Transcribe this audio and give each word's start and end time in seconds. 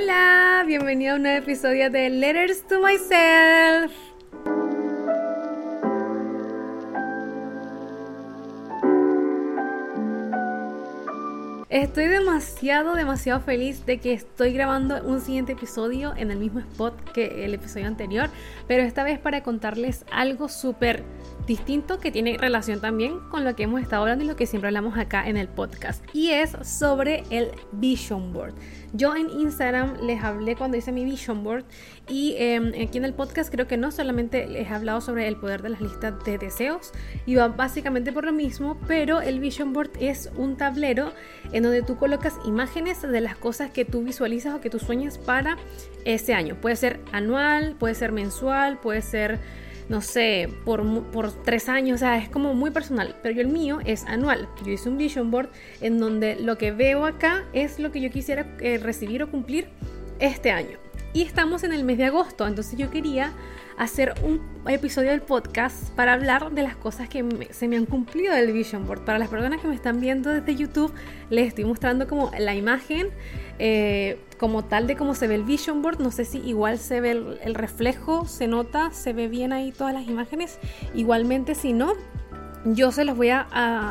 Hola, 0.00 0.62
bienvenido 0.64 1.14
a 1.14 1.16
un 1.16 1.22
nuevo 1.22 1.38
episodio 1.38 1.90
de 1.90 2.08
Letters 2.08 2.62
to 2.68 2.80
Myself. 2.80 4.07
Estoy 11.78 12.08
demasiado, 12.08 12.96
demasiado 12.96 13.38
feliz 13.38 13.86
de 13.86 13.98
que 13.98 14.12
estoy 14.12 14.52
grabando 14.52 15.00
un 15.04 15.20
siguiente 15.20 15.52
episodio 15.52 16.12
en 16.16 16.32
el 16.32 16.38
mismo 16.38 16.58
spot 16.58 17.12
que 17.12 17.44
el 17.44 17.54
episodio 17.54 17.86
anterior, 17.86 18.30
pero 18.66 18.82
esta 18.82 19.04
vez 19.04 19.20
para 19.20 19.44
contarles 19.44 20.04
algo 20.10 20.48
súper 20.48 21.04
distinto 21.46 22.00
que 22.00 22.10
tiene 22.10 22.36
relación 22.36 22.80
también 22.80 23.20
con 23.30 23.44
lo 23.44 23.54
que 23.54 23.62
hemos 23.62 23.80
estado 23.80 24.02
hablando 24.02 24.24
y 24.24 24.26
lo 24.26 24.34
que 24.34 24.46
siempre 24.46 24.68
hablamos 24.68 24.98
acá 24.98 25.28
en 25.28 25.36
el 25.36 25.46
podcast. 25.46 26.04
Y 26.12 26.30
es 26.30 26.50
sobre 26.62 27.22
el 27.30 27.52
Vision 27.72 28.32
Board. 28.32 28.54
Yo 28.92 29.14
en 29.14 29.30
Instagram 29.30 29.98
les 30.02 30.22
hablé 30.22 30.56
cuando 30.56 30.76
hice 30.76 30.92
mi 30.92 31.04
Vision 31.04 31.44
Board 31.44 31.64
y 32.08 32.34
em, 32.38 32.72
aquí 32.82 32.98
en 32.98 33.04
el 33.04 33.14
podcast 33.14 33.50
creo 33.50 33.66
que 33.66 33.76
no 33.76 33.90
solamente 33.90 34.46
les 34.46 34.68
he 34.68 34.74
hablado 34.74 35.00
sobre 35.00 35.28
el 35.28 35.36
poder 35.36 35.62
de 35.62 35.68
las 35.68 35.80
listas 35.80 36.24
de 36.24 36.38
deseos 36.38 36.92
y 37.24 37.34
va 37.34 37.48
básicamente 37.48 38.12
por 38.12 38.24
lo 38.24 38.32
mismo, 38.32 38.78
pero 38.86 39.20
el 39.20 39.40
Vision 39.40 39.72
Board 39.72 39.90
es 40.00 40.30
un 40.36 40.56
tablero 40.56 41.12
en 41.52 41.62
donde 41.62 41.67
tú 41.86 41.96
colocas 41.96 42.34
imágenes 42.44 43.02
de 43.02 43.20
las 43.20 43.36
cosas 43.36 43.70
que 43.70 43.84
tú 43.84 44.02
visualizas 44.02 44.54
o 44.54 44.60
que 44.60 44.70
tú 44.70 44.78
sueñas 44.78 45.18
para 45.18 45.56
ese 46.04 46.34
año. 46.34 46.56
Puede 46.60 46.76
ser 46.76 47.00
anual, 47.12 47.76
puede 47.78 47.94
ser 47.94 48.12
mensual, 48.12 48.78
puede 48.78 49.02
ser 49.02 49.40
no 49.88 50.02
sé, 50.02 50.50
por, 50.64 50.84
por 51.10 51.32
tres 51.44 51.68
años, 51.68 51.96
o 51.96 51.98
sea, 51.98 52.18
es 52.18 52.28
como 52.28 52.52
muy 52.54 52.70
personal, 52.70 53.16
pero 53.22 53.34
yo 53.34 53.40
el 53.40 53.48
mío 53.48 53.78
es 53.84 54.04
anual. 54.04 54.48
Yo 54.64 54.72
hice 54.72 54.88
un 54.88 54.98
vision 54.98 55.30
board 55.30 55.48
en 55.80 55.98
donde 55.98 56.36
lo 56.36 56.58
que 56.58 56.72
veo 56.72 57.06
acá 57.06 57.44
es 57.54 57.78
lo 57.78 57.90
que 57.90 58.00
yo 58.00 58.10
quisiera 58.10 58.54
eh, 58.60 58.78
recibir 58.78 59.22
o 59.22 59.30
cumplir 59.30 59.68
este 60.18 60.50
año. 60.50 60.78
Y 61.14 61.22
estamos 61.22 61.64
en 61.64 61.72
el 61.72 61.84
mes 61.84 61.96
de 61.96 62.04
agosto, 62.04 62.46
entonces 62.46 62.78
yo 62.78 62.90
quería 62.90 63.32
hacer 63.78 64.14
un 64.24 64.40
episodio 64.66 65.10
del 65.10 65.22
podcast 65.22 65.90
para 65.90 66.12
hablar 66.12 66.50
de 66.50 66.62
las 66.62 66.76
cosas 66.76 67.08
que 67.08 67.24
se 67.50 67.68
me 67.68 67.76
han 67.76 67.86
cumplido 67.86 68.34
del 68.34 68.52
Vision 68.52 68.86
Board. 68.86 69.04
Para 69.04 69.18
las 69.18 69.28
personas 69.28 69.60
que 69.60 69.68
me 69.68 69.74
están 69.74 70.00
viendo 70.00 70.30
desde 70.30 70.56
YouTube, 70.56 70.92
les 71.30 71.46
estoy 71.46 71.64
mostrando 71.64 72.08
como 72.08 72.30
la 72.38 72.54
imagen 72.56 73.08
eh, 73.60 74.18
como 74.36 74.64
tal 74.64 74.88
de 74.88 74.96
cómo 74.96 75.14
se 75.14 75.28
ve 75.28 75.36
el 75.36 75.44
Vision 75.44 75.80
Board. 75.80 76.00
No 76.00 76.10
sé 76.10 76.24
si 76.24 76.38
igual 76.38 76.78
se 76.78 77.00
ve 77.00 77.12
el, 77.12 77.54
reflejo, 77.54 78.26
se 78.26 78.48
nota, 78.48 78.90
se 78.90 79.12
ve 79.12 79.28
bien 79.28 79.52
ahí 79.52 79.70
todas 79.70 79.94
las 79.94 80.08
imágenes. 80.08 80.58
Igualmente 80.92 81.54
si 81.54 81.72
no, 81.72 81.92
yo 82.64 82.90
se 82.90 83.04
los 83.04 83.16
voy 83.16 83.30
a, 83.30 83.46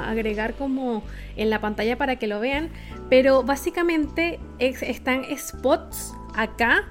agregar 0.09 0.53
como 0.55 1.01
en 1.37 1.49
la 1.49 1.61
pantalla 1.61 1.97
para 1.97 2.17
que 2.17 2.27
lo 2.27 2.41
vean. 2.41 2.69
Pero 3.09 3.41
básicamente 3.43 4.41
están 4.59 5.23
spots 5.37 6.13
acá 6.35 6.83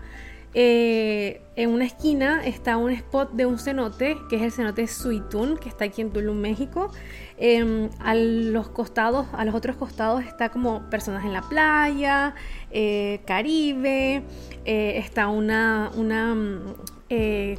eh, 0.59 1.43
en 1.55 1.69
una 1.69 1.85
esquina 1.85 2.43
está 2.43 2.79
un 2.79 2.91
spot 2.91 3.33
de 3.33 3.45
un 3.45 3.59
cenote, 3.59 4.17
que 4.31 4.37
es 4.37 4.43
el 4.43 4.51
cenote 4.51 4.87
Suitún, 4.87 5.59
que 5.59 5.69
está 5.69 5.85
aquí 5.85 6.01
en 6.01 6.11
Tulum, 6.11 6.39
México. 6.39 6.91
Em, 7.37 7.91
a 8.01 8.15
los 8.15 8.71
costados, 8.71 9.27
a 9.35 9.45
los 9.45 9.55
otros 9.55 9.77
costados 9.77 10.25
está 10.25 10.49
como 10.49 10.89
personas 10.89 11.27
en 11.27 11.35
la 11.35 11.43
playa, 11.43 12.35
eh, 12.71 13.21
Caribe, 13.27 14.23
eh, 14.65 14.95
está 14.97 15.29
una, 15.29 15.91
una 15.95 16.35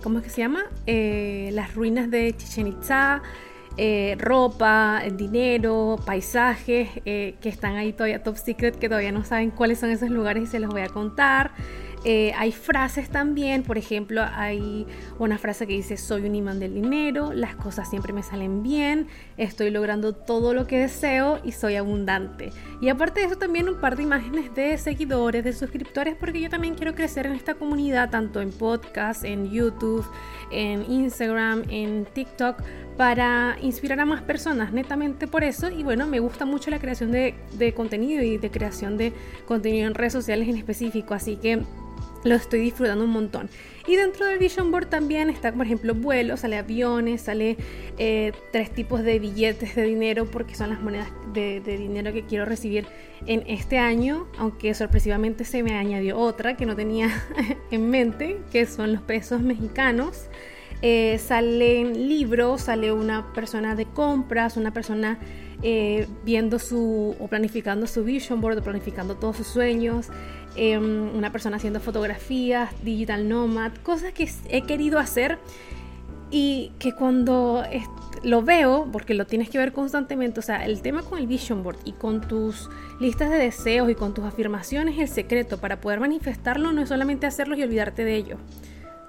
¿cómo 0.02 0.18
es 0.18 0.24
que 0.24 0.30
se 0.32 0.42
llama? 0.42 0.64
las 0.88 1.76
ruinas 1.76 2.10
de 2.10 2.36
Chichen 2.36 2.66
Itza. 2.66 3.22
ropa, 4.18 5.04
dinero, 5.14 5.98
paisajes 6.04 6.90
que 7.06 7.38
están 7.44 7.76
ahí 7.76 7.94
todavía 7.94 8.24
top 8.24 8.38
secret, 8.38 8.76
que 8.80 8.90
todavía 8.90 9.12
no 9.12 9.24
saben 9.24 9.52
cuáles 9.52 9.80
son 9.80 9.92
esos 9.92 10.10
lugares 10.10 10.44
y 10.44 10.48
se 10.48 10.60
los 10.60 10.72
voy 10.72 10.82
a 10.82 10.90
contar. 10.90 11.52
Eh, 12.06 12.32
hay 12.38 12.52
frases 12.52 13.10
también, 13.10 13.64
por 13.64 13.78
ejemplo, 13.78 14.22
hay 14.24 14.86
una 15.20 15.38
frase 15.38 15.68
que 15.68 15.74
dice 15.74 15.98
soy 15.98 16.26
un 16.26 16.36
imán 16.36 16.60
del 16.60 16.76
dinero, 16.76 17.34
las 17.34 17.56
cosas 17.56 17.90
siempre 17.90 18.14
me 18.14 18.24
salen 18.24 18.64
bien, 18.64 19.08
estoy 19.38 19.72
logrando 19.72 20.14
todo 20.14 20.54
lo 20.54 20.68
que 20.68 20.78
deseo 20.80 21.40
y 21.44 21.52
soy 21.52 21.76
abundante. 21.76 22.52
Y 22.82 22.90
aparte 22.90 23.22
de 23.22 23.26
eso 23.26 23.36
también 23.36 23.68
un 23.68 23.82
par 23.82 23.98
de 23.98 24.04
imágenes 24.04 24.54
de 24.54 24.78
seguidores, 24.78 25.44
de 25.44 25.54
suscriptores, 25.54 26.16
porque 26.16 26.40
yo 26.40 26.50
también 26.50 26.76
quiero 26.76 26.94
crecer 26.94 27.26
en 27.26 27.34
esta 27.34 27.56
comunidad, 27.56 28.10
tanto 28.10 28.42
en 28.42 28.52
podcast, 28.52 29.24
en 29.24 29.50
YouTube, 29.50 30.06
en 30.52 30.90
Instagram, 30.90 31.64
en 31.70 32.06
TikTok, 32.06 32.62
para 32.98 33.58
inspirar 33.62 34.00
a 34.00 34.06
más 34.06 34.22
personas, 34.24 34.74
netamente 34.74 35.28
por 35.28 35.44
eso. 35.44 35.70
Y 35.70 35.84
bueno, 35.84 36.08
me 36.08 36.20
gusta 36.20 36.46
mucho 36.46 36.70
la 36.72 36.80
creación 36.80 37.12
de, 37.12 37.36
de 37.54 37.74
contenido 37.74 38.24
y 38.24 38.38
de 38.38 38.52
creación 38.52 38.98
de 38.98 39.14
contenido 39.46 39.88
en 39.88 39.94
redes 39.94 40.14
sociales 40.14 40.48
en 40.48 40.58
específico, 40.58 41.14
así 41.14 41.38
que 41.38 41.62
lo 42.24 42.36
estoy 42.36 42.60
disfrutando 42.60 43.04
un 43.06 43.12
montón. 43.12 43.50
Y 43.88 43.96
dentro 43.96 44.26
del 44.26 44.38
Vision 44.38 44.72
Board 44.72 44.88
también 44.88 45.30
está, 45.30 45.54
por 45.54 45.66
ejemplo, 45.66 45.96
vuelos, 45.96 46.42
sale 46.42 46.58
aviones, 46.58 47.22
sale 47.22 47.58
eh, 47.98 48.34
tres 48.52 48.72
tipos 48.72 49.04
de 49.04 49.20
billetes 49.20 49.76
de 49.76 49.84
dinero 49.84 50.26
porque 50.26 50.56
son 50.56 50.70
las 50.70 50.82
monedas 50.82 51.08
de, 51.34 51.62
dinero 51.62 52.12
que 52.12 52.26
quiero 52.26 52.46
recibir 52.46 52.86
en 53.26 53.44
este 53.48 53.78
año, 53.78 54.28
aunque 54.38 54.74
sorpresivamente 54.74 55.46
se 55.46 55.64
me 55.64 55.76
añadió 55.76 56.18
otra 56.18 56.58
que 56.58 56.66
no 56.66 56.76
tenía 56.76 57.10
en 57.72 57.90
mente, 57.90 58.38
que 58.52 58.66
son 58.66 58.94
los 58.94 59.02
pesos 59.02 59.42
mexicanos. 59.42 60.28
Eh, 60.82 61.18
salen 61.18 62.08
libros, 62.08 62.62
sale 62.62 62.92
una 62.92 63.34
persona 63.34 63.76
de 63.76 63.86
compras, 63.86 64.58
una 64.58 64.72
persona 64.72 65.18
eh, 65.64 66.08
viendo 66.24 66.60
su 66.60 67.16
o 67.20 67.28
planificando 67.28 67.88
su 67.88 68.04
vision 68.04 68.42
board, 68.42 68.60
o 68.60 68.62
planificando 68.62 69.16
todos 69.16 69.38
sus 69.38 69.48
sueños, 69.48 70.10
em, 70.56 71.16
una 71.16 71.32
persona 71.32 71.58
haciendo 71.58 71.80
fotografías, 71.80 72.70
digital 72.84 73.28
nomad, 73.28 73.72
cosas 73.82 74.14
que 74.14 74.30
he 74.50 74.62
querido 74.62 75.00
hacer 75.00 75.40
y 76.30 76.72
que 76.78 76.94
cuando 76.94 77.64
lo 78.24 78.44
veo, 78.44 78.88
porque 78.92 79.14
lo 79.14 79.26
tienes 79.26 79.50
que 79.50 79.58
ver 79.58 79.74
constantemente, 79.74 80.40
o 80.40 80.44
sea, 80.44 80.66
el 80.66 80.82
tema 80.82 81.02
con 81.02 81.18
el 81.18 81.26
vision 81.26 81.64
board 81.64 81.78
y 81.86 81.94
con 81.94 82.22
tus 82.22 82.70
listas 83.00 83.32
de 83.32 83.38
deseos 83.38 83.90
y 83.90 83.96
con 83.96 84.14
tus 84.14 84.26
afirmaciones, 84.26 85.00
el 85.00 85.08
secreto 85.08 85.58
para 85.58 85.82
poder 85.82 86.00
manifestarlo 86.00 86.72
no 86.72 86.82
es 86.82 86.90
solamente 86.90 87.26
hacerlo 87.26 87.56
y 87.56 87.64
olvidarte 87.64 88.04
de 88.04 88.16
ello. 88.16 88.38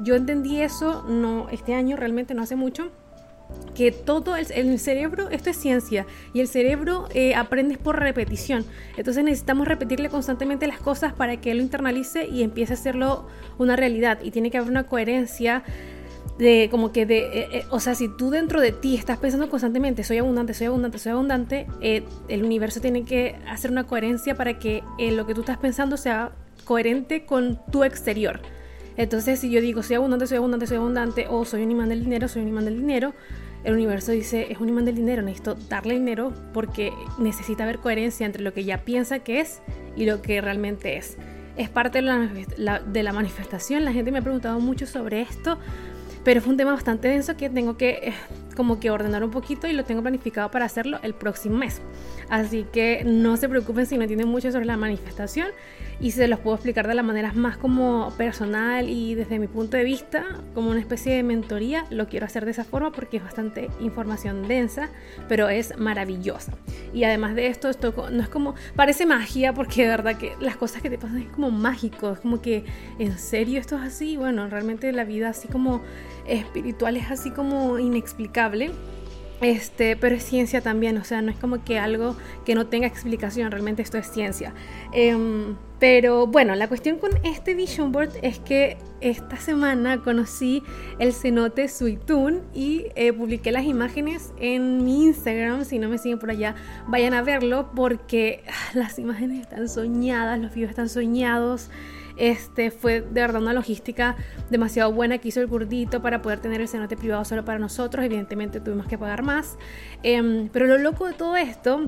Yo 0.00 0.14
entendí 0.14 0.60
eso 0.60 1.04
no 1.08 1.48
este 1.50 1.74
año, 1.74 1.96
realmente 1.96 2.34
no 2.34 2.42
hace 2.42 2.56
mucho 2.56 2.90
que 3.74 3.92
todo 3.92 4.36
el, 4.36 4.46
el, 4.52 4.78
cerebro, 4.78 5.28
esto 5.30 5.50
es 5.50 5.56
ciencia, 5.56 6.06
y 6.32 6.40
el 6.40 6.48
cerebro 6.48 7.08
eh, 7.14 7.34
aprendes 7.34 7.78
por 7.78 7.98
repetición. 7.98 8.64
Entonces 8.96 9.24
necesitamos 9.24 9.68
repetirle 9.68 10.08
constantemente 10.08 10.66
las 10.66 10.80
cosas 10.80 11.12
para 11.12 11.40
que 11.40 11.54
lo 11.54 11.62
internalice 11.62 12.26
y 12.26 12.42
empiece 12.42 12.72
a 12.72 12.76
hacerlo 12.76 13.26
una 13.56 13.76
realidad. 13.76 14.18
Y 14.22 14.30
tiene 14.30 14.50
que 14.50 14.58
haber 14.58 14.70
una 14.70 14.84
coherencia 14.86 15.62
de 16.38 16.68
como 16.70 16.92
que 16.92 17.06
de, 17.06 17.18
eh, 17.18 17.48
eh, 17.52 17.64
o 17.70 17.80
sea, 17.80 17.94
si 17.94 18.08
tú 18.16 18.30
dentro 18.30 18.60
de 18.60 18.72
ti 18.72 18.96
estás 18.96 19.18
pensando 19.18 19.48
constantemente, 19.48 20.04
soy 20.04 20.18
abundante, 20.18 20.54
soy 20.54 20.66
abundante, 20.66 20.98
soy 20.98 21.12
abundante, 21.12 21.66
el 21.80 22.44
universo 22.44 22.80
tiene 22.80 23.04
que 23.04 23.36
hacer 23.48 23.70
una 23.70 23.84
coherencia 23.84 24.36
para 24.36 24.58
que 24.58 24.82
lo 24.98 25.26
que 25.26 25.34
tú 25.34 25.40
estás 25.40 25.58
pensando 25.58 25.96
sea 25.96 26.32
coherente 26.64 27.24
con 27.24 27.60
tu 27.70 27.82
exterior. 27.84 28.40
Entonces, 28.98 29.38
si 29.38 29.48
yo 29.48 29.60
digo 29.60 29.84
soy 29.84 29.94
abundante, 29.94 30.26
soy 30.26 30.38
abundante, 30.38 30.66
soy 30.66 30.76
abundante, 30.76 31.26
o 31.30 31.44
soy 31.44 31.62
un 31.62 31.70
imán 31.70 31.88
del 31.88 32.02
dinero, 32.02 32.26
soy 32.26 32.42
un 32.42 32.48
imán 32.48 32.64
del 32.64 32.76
dinero, 32.76 33.14
el 33.62 33.74
universo 33.74 34.10
dice, 34.10 34.50
es 34.50 34.58
un 34.58 34.68
imán 34.68 34.84
del 34.84 34.96
dinero, 34.96 35.22
necesito 35.22 35.54
darle 35.54 35.94
dinero 35.94 36.32
porque 36.52 36.92
necesita 37.16 37.62
haber 37.62 37.78
coherencia 37.78 38.26
entre 38.26 38.42
lo 38.42 38.52
que 38.52 38.64
ya 38.64 38.84
piensa 38.84 39.20
que 39.20 39.40
es 39.40 39.62
y 39.94 40.04
lo 40.04 40.20
que 40.20 40.40
realmente 40.40 40.96
es. 40.96 41.16
Es 41.56 41.68
parte 41.68 42.02
de 42.02 42.02
la, 42.56 42.80
de 42.80 43.02
la 43.04 43.12
manifestación, 43.12 43.84
la 43.84 43.92
gente 43.92 44.10
me 44.10 44.18
ha 44.18 44.22
preguntado 44.22 44.58
mucho 44.58 44.84
sobre 44.84 45.22
esto, 45.22 45.58
pero 46.24 46.40
fue 46.40 46.50
un 46.50 46.56
tema 46.56 46.72
bastante 46.72 47.06
denso 47.06 47.36
que 47.36 47.48
tengo 47.50 47.76
que 47.76 47.90
eh, 48.02 48.14
como 48.58 48.80
que 48.80 48.90
ordenar 48.90 49.22
un 49.22 49.30
poquito 49.30 49.68
y 49.68 49.72
lo 49.72 49.84
tengo 49.84 50.02
planificado 50.02 50.50
para 50.50 50.64
hacerlo 50.64 50.98
el 51.04 51.14
próximo 51.14 51.58
mes. 51.58 51.80
Así 52.28 52.66
que 52.72 53.04
no 53.04 53.36
se 53.36 53.48
preocupen 53.48 53.86
si 53.86 53.96
no 53.96 54.02
entienden 54.02 54.26
mucho 54.26 54.50
sobre 54.50 54.66
la 54.66 54.76
manifestación 54.76 55.46
y 56.00 56.10
se 56.10 56.26
los 56.26 56.40
puedo 56.40 56.56
explicar 56.56 56.88
de 56.88 56.94
la 56.94 57.04
manera 57.04 57.32
más 57.32 57.56
como 57.56 58.12
personal 58.16 58.88
y 58.88 59.14
desde 59.14 59.38
mi 59.38 59.46
punto 59.46 59.76
de 59.76 59.84
vista, 59.84 60.40
como 60.54 60.70
una 60.70 60.80
especie 60.80 61.14
de 61.14 61.22
mentoría. 61.22 61.86
Lo 61.90 62.08
quiero 62.08 62.26
hacer 62.26 62.44
de 62.44 62.50
esa 62.50 62.64
forma 62.64 62.90
porque 62.90 63.18
es 63.18 63.22
bastante 63.22 63.70
información 63.80 64.48
densa, 64.48 64.90
pero 65.28 65.48
es 65.48 65.78
maravillosa. 65.78 66.52
Y 66.92 67.04
además 67.04 67.36
de 67.36 67.46
esto, 67.46 67.68
esto 67.68 67.94
no 68.10 68.22
es 68.22 68.28
como, 68.28 68.56
parece 68.74 69.06
magia 69.06 69.52
porque 69.52 69.82
de 69.82 69.88
verdad 69.88 70.16
que 70.18 70.32
las 70.40 70.56
cosas 70.56 70.82
que 70.82 70.90
te 70.90 70.98
pasan 70.98 71.18
es 71.18 71.28
como 71.30 71.52
mágico, 71.52 72.10
es 72.10 72.18
como 72.18 72.40
que 72.40 72.64
en 72.98 73.18
serio 73.18 73.60
esto 73.60 73.76
es 73.76 73.82
así. 73.82 74.16
Bueno, 74.16 74.48
realmente 74.48 74.90
la 74.92 75.04
vida 75.04 75.28
así 75.28 75.46
como 75.46 75.80
espiritual 76.28 76.96
es 76.96 77.10
así 77.10 77.30
como 77.30 77.78
inexplicable. 77.78 78.47
Este, 79.40 79.96
pero 79.96 80.16
es 80.16 80.24
ciencia 80.24 80.60
también, 80.60 80.98
o 80.98 81.04
sea, 81.04 81.22
no 81.22 81.30
es 81.30 81.38
como 81.38 81.62
que 81.64 81.78
algo 81.78 82.16
que 82.44 82.56
no 82.56 82.66
tenga 82.66 82.88
explicación, 82.88 83.52
realmente 83.52 83.82
esto 83.82 83.96
es 83.96 84.10
ciencia. 84.10 84.52
Em, 84.92 85.54
pero 85.78 86.26
bueno, 86.26 86.56
la 86.56 86.66
cuestión 86.66 86.98
con 86.98 87.10
este 87.24 87.54
Vision 87.54 87.92
Board 87.92 88.10
es 88.22 88.40
que 88.40 88.78
esta 89.00 89.36
semana 89.36 90.02
conocí 90.02 90.64
el 90.98 91.12
cenote 91.12 91.68
Suitún 91.68 92.42
y 92.52 92.86
eh, 92.96 93.12
publiqué 93.12 93.52
las 93.52 93.64
imágenes 93.64 94.32
en 94.40 94.84
mi 94.84 95.04
Instagram. 95.04 95.64
Si 95.64 95.78
no 95.78 95.88
me 95.88 95.98
siguen 95.98 96.18
por 96.18 96.30
allá, 96.30 96.56
vayan 96.88 97.14
a 97.14 97.22
verlo 97.22 97.70
porque 97.76 98.42
ah, 98.48 98.70
las 98.74 98.98
imágenes 98.98 99.42
están 99.42 99.68
soñadas, 99.68 100.40
los 100.40 100.52
videos 100.52 100.70
están 100.70 100.88
soñados. 100.88 101.70
Este 102.18 102.70
fue 102.70 103.00
de 103.00 103.20
verdad 103.20 103.40
una 103.40 103.52
logística 103.52 104.16
demasiado 104.50 104.92
buena 104.92 105.18
que 105.18 105.28
hizo 105.28 105.40
el 105.40 105.46
gordito 105.46 106.02
para 106.02 106.20
poder 106.20 106.40
tener 106.40 106.60
el 106.60 106.68
cenote 106.68 106.96
privado 106.96 107.24
solo 107.24 107.44
para 107.44 107.58
nosotros. 107.58 108.04
Evidentemente 108.04 108.60
tuvimos 108.60 108.86
que 108.86 108.98
pagar 108.98 109.22
más. 109.22 109.56
Em, 110.02 110.48
pero 110.48 110.66
lo 110.66 110.78
loco 110.78 111.06
de 111.06 111.14
todo 111.14 111.36
esto 111.36 111.86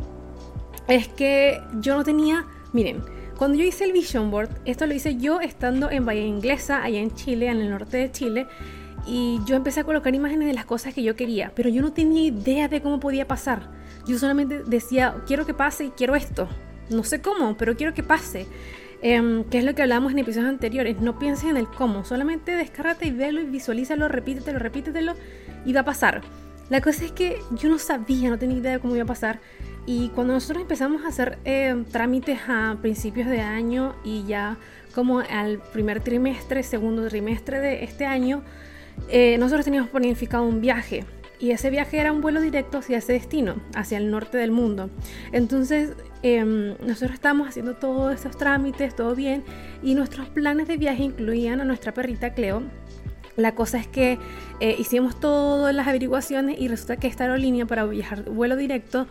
es 0.89 1.09
que 1.09 1.61
yo 1.81 1.97
no 1.97 2.05
tenía, 2.05 2.47
miren, 2.73 3.03
cuando 3.37 3.57
yo 3.57 3.65
hice 3.65 3.85
el 3.85 3.93
Vision 3.93 4.31
Board, 4.31 4.51
esto 4.67 4.87
lo 4.87 4.95
hice 4.95 5.17
yo 5.17 5.41
estando 5.41 5.91
en 5.91 6.05
Bahía 6.05 6.27
Inglesa, 6.27 6.83
allá 6.83 7.01
en 7.01 7.15
Chile, 7.15 7.49
en 7.49 7.59
el 7.59 7.71
norte 7.71 7.97
de 7.97 8.13
Chile, 8.13 8.47
y 9.07 9.41
yo 9.47 9.57
empecé 9.57 9.81
a 9.81 9.85
colocar 9.85 10.15
imágenes 10.15 10.47
de 10.47 10.53
las 10.53 10.67
cosas 10.67 10.93
que 10.93 11.03
yo 11.03 11.17
quería, 11.17 11.51
pero 11.55 11.71
yo 11.71 11.81
no 11.81 11.93
tenía 11.93 12.25
idea 12.25 12.69
de 12.69 12.83
cómo 12.83 13.01
podía 13.01 13.27
pasar. 13.27 13.71
Yo 14.07 14.19
solamente 14.19 14.63
decía, 14.65 15.17
quiero 15.27 15.47
que 15.47 15.55
pase 15.55 15.85
y 15.85 15.91
quiero 15.91 16.15
esto. 16.15 16.49
No 16.91 17.03
sé 17.05 17.23
cómo, 17.23 17.57
pero 17.57 17.77
quiero 17.77 17.95
que 17.95 18.03
pase. 18.03 18.47
Eh, 19.03 19.45
que 19.51 19.59
es 19.59 19.65
lo 19.65 19.75
que 19.75 19.83
hablamos 19.83 20.13
en 20.13 20.19
episodios 20.19 20.51
anteriores. 20.51 21.01
No 21.01 21.19
pienses 21.19 21.51
en 21.51 21.57
el 21.57 21.67
cómo, 21.67 22.05
solamente 22.05 22.55
descárgate 22.55 23.07
y 23.07 23.11
velo 23.11 23.41
y 23.41 23.45
visualízalo, 23.45 24.09
repítetelo, 24.09 24.59
repítetelo 24.59 25.15
y 25.65 25.73
va 25.73 25.81
a 25.81 25.85
pasar. 25.85 26.23
La 26.69 26.81
cosa 26.81 27.05
es 27.05 27.13
que 27.13 27.39
yo 27.53 27.69
no 27.69 27.79
sabía, 27.79 28.31
no 28.31 28.39
tenía 28.39 28.59
idea 28.59 28.73
de 28.73 28.79
cómo 28.79 28.95
iba 28.95 29.05
a 29.05 29.07
pasar. 29.07 29.41
Y 29.87 30.11
cuando 30.11 30.35
nosotros 30.35 30.63
empezamos 30.63 31.05
a 31.05 31.09
hacer 31.09 31.39
eh, 31.45 31.85
trámites 31.91 32.39
a 32.47 32.77
principios 32.81 33.29
de 33.29 33.41
año 33.41 33.97
y 34.05 34.25
ya 34.25 34.57
como 34.95 35.21
al 35.21 35.59
primer 35.73 36.01
trimestre, 36.01 36.63
segundo 36.63 37.09
trimestre 37.09 37.59
de 37.59 37.85
este 37.85 38.07
año, 38.07 38.43
eh, 39.09 39.37
nosotros 39.39 39.65
teníamos 39.65 39.91
planificado 39.91 40.45
un 40.45 40.61
viaje. 40.61 41.05
Y 41.41 41.53
ese 41.53 41.71
viaje 41.71 41.99
era 41.99 42.13
un 42.13 42.21
vuelo 42.21 42.41
directo 42.41 42.79
hacia 42.79 42.99
ese 42.99 43.15
destino, 43.15 43.57
hacia 43.75 43.99
el 43.99 44.11
norte 44.11 44.37
del 44.37 44.51
mundo. 44.51 44.91
Entonces, 45.33 45.95
em, 46.23 46.77
nosotros 46.87 47.13
estábamos 47.13 47.49
haciendo 47.49 47.75
todos 47.77 48.15
estos 48.15 48.37
trámites, 48.37 48.95
todo 48.95 49.15
bien, 49.15 49.43
y 49.83 49.95
nuestros 49.95 50.29
planes 50.29 50.69
de 50.69 50.77
viaje 50.77 51.03
incluían 51.03 51.61
a 51.61 51.65
nuestra 51.65 51.95
perrita 51.95 52.35
Cleo, 52.35 52.63
la 53.37 53.55
cosa 53.55 53.79
es 53.79 53.87
que 53.87 54.19
eh, 54.61 54.77
hicimos 54.79 55.19
todas 55.19 55.75
las 55.75 55.89
averiguaciones 55.89 56.61
y 56.61 56.69
resulta 56.69 56.97
que 56.97 57.07
esta 57.07 57.25
aerolínea 57.25 57.65
para 57.65 57.85
viajar 57.87 58.25
vuelo 58.25 58.57
directo 58.57 59.07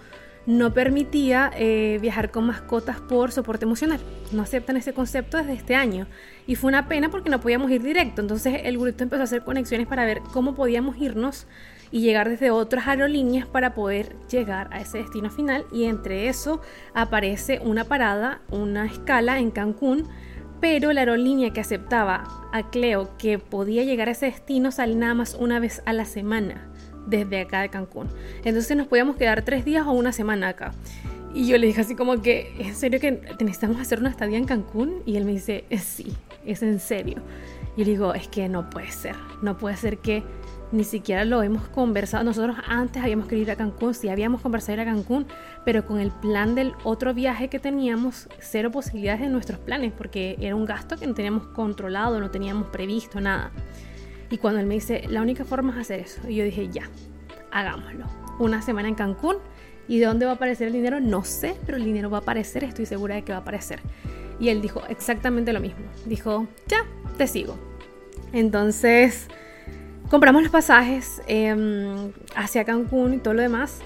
no 0.45 0.73
permitía 0.73 1.51
eh, 1.55 1.99
viajar 2.01 2.31
con 2.31 2.45
mascotas 2.45 2.99
por 3.01 3.31
soporte 3.31 3.65
emocional. 3.65 3.99
No 4.31 4.41
aceptan 4.41 4.77
ese 4.77 4.93
concepto 4.93 5.37
desde 5.37 5.53
este 5.53 5.75
año. 5.75 6.07
Y 6.47 6.55
fue 6.55 6.69
una 6.69 6.87
pena 6.87 7.09
porque 7.09 7.29
no 7.29 7.39
podíamos 7.39 7.69
ir 7.71 7.83
directo. 7.83 8.21
Entonces 8.21 8.61
el 8.63 8.77
grupo 8.77 9.03
empezó 9.03 9.21
a 9.21 9.25
hacer 9.25 9.43
conexiones 9.43 9.87
para 9.87 10.05
ver 10.05 10.21
cómo 10.31 10.55
podíamos 10.55 10.97
irnos 10.97 11.45
y 11.91 12.01
llegar 12.01 12.29
desde 12.29 12.51
otras 12.51 12.87
aerolíneas 12.87 13.47
para 13.47 13.73
poder 13.73 14.15
llegar 14.29 14.69
a 14.71 14.81
ese 14.81 14.99
destino 14.99 15.29
final. 15.29 15.65
Y 15.71 15.85
entre 15.85 16.27
eso 16.27 16.61
aparece 16.93 17.59
una 17.63 17.85
parada, 17.85 18.41
una 18.49 18.85
escala 18.85 19.39
en 19.39 19.51
Cancún. 19.51 20.07
Pero 20.61 20.91
la 20.91 21.01
aerolínea 21.01 21.53
que 21.53 21.61
aceptaba 21.61 22.49
a 22.51 22.69
Cleo 22.69 23.17
que 23.17 23.39
podía 23.39 23.83
llegar 23.83 24.09
a 24.09 24.11
ese 24.11 24.25
destino 24.25 24.71
sale 24.71 24.93
nada 24.95 25.13
más 25.13 25.33
una 25.35 25.59
vez 25.59 25.81
a 25.85 25.93
la 25.93 26.03
semana 26.03 26.69
desde 27.07 27.41
acá 27.41 27.61
de 27.61 27.69
Cancún. 27.69 28.09
Entonces 28.43 28.75
nos 28.75 28.87
podíamos 28.87 29.15
quedar 29.15 29.43
tres 29.43 29.63
días 29.63 29.87
o 29.87 29.91
una 29.91 30.11
semana 30.11 30.49
acá. 30.49 30.73
Y 31.33 31.47
yo 31.47 31.57
le 31.57 31.67
dije 31.67 31.81
así 31.81 31.95
como 31.95 32.21
que, 32.21 32.53
¿en 32.59 32.75
serio 32.75 32.99
que 32.99 33.21
necesitamos 33.39 33.79
hacer 33.79 33.99
una 33.99 34.09
estadía 34.09 34.37
en 34.37 34.45
Cancún? 34.45 35.01
Y 35.05 35.15
él 35.15 35.25
me 35.25 35.31
dice, 35.31 35.63
sí, 35.79 36.13
es 36.45 36.63
en 36.63 36.79
serio. 36.79 37.17
Y 37.77 37.85
le 37.85 37.91
digo, 37.91 38.13
es 38.13 38.27
que 38.27 38.49
no 38.49 38.69
puede 38.69 38.91
ser, 38.91 39.15
no 39.41 39.57
puede 39.57 39.77
ser 39.77 39.99
que 39.99 40.23
ni 40.71 40.83
siquiera 40.83 41.25
lo 41.25 41.41
hemos 41.41 41.67
conversado. 41.69 42.23
Nosotros 42.23 42.57
antes 42.67 43.01
habíamos 43.01 43.27
querido 43.27 43.47
ir 43.47 43.51
a 43.51 43.55
Cancún, 43.55 43.93
sí 43.93 44.09
habíamos 44.09 44.41
conversado 44.41 44.73
ir 44.73 44.81
a 44.81 44.85
Cancún, 44.85 45.25
pero 45.65 45.85
con 45.85 45.99
el 45.99 46.11
plan 46.11 46.55
del 46.55 46.73
otro 46.83 47.13
viaje 47.13 47.47
que 47.47 47.59
teníamos, 47.59 48.27
cero 48.39 48.71
posibilidades 48.71 49.21
en 49.21 49.31
nuestros 49.31 49.59
planes, 49.59 49.91
porque 49.91 50.37
era 50.39 50.55
un 50.55 50.65
gasto 50.65 50.97
que 50.97 51.07
no 51.07 51.13
teníamos 51.13 51.47
controlado, 51.47 52.19
no 52.19 52.29
teníamos 52.29 52.67
previsto, 52.67 53.19
nada. 53.19 53.51
Y 54.29 54.37
cuando 54.37 54.59
él 54.59 54.67
me 54.67 54.75
dice, 54.75 55.03
la 55.09 55.21
única 55.21 55.43
forma 55.43 55.73
es 55.73 55.79
hacer 55.79 56.01
eso, 56.01 56.21
y 56.29 56.35
yo 56.35 56.43
dije, 56.43 56.69
ya, 56.69 56.89
hagámoslo. 57.51 58.05
Una 58.37 58.61
semana 58.61 58.87
en 58.87 58.95
Cancún, 58.95 59.37
¿y 59.87 59.99
de 59.99 60.05
dónde 60.05 60.25
va 60.25 60.33
a 60.33 60.35
aparecer 60.35 60.67
el 60.67 60.73
dinero? 60.73 60.99
No 60.99 61.23
sé, 61.23 61.55
pero 61.65 61.77
el 61.77 61.85
dinero 61.85 62.09
va 62.09 62.19
a 62.19 62.21
aparecer, 62.21 62.63
estoy 62.63 62.85
segura 62.85 63.15
de 63.15 63.23
que 63.23 63.31
va 63.31 63.39
a 63.39 63.41
aparecer. 63.41 63.79
Y 64.39 64.49
él 64.49 64.61
dijo 64.61 64.81
exactamente 64.87 65.51
lo 65.51 65.59
mismo. 65.59 65.83
Dijo, 66.05 66.47
ya, 66.67 66.85
te 67.17 67.27
sigo. 67.27 67.57
Entonces, 68.31 69.27
compramos 70.09 70.41
los 70.41 70.51
pasajes 70.51 71.21
em, 71.27 72.11
hacia 72.35 72.65
Cancún 72.65 73.13
y 73.13 73.17
todo 73.19 73.35
lo 73.35 73.41
demás. 73.41 73.79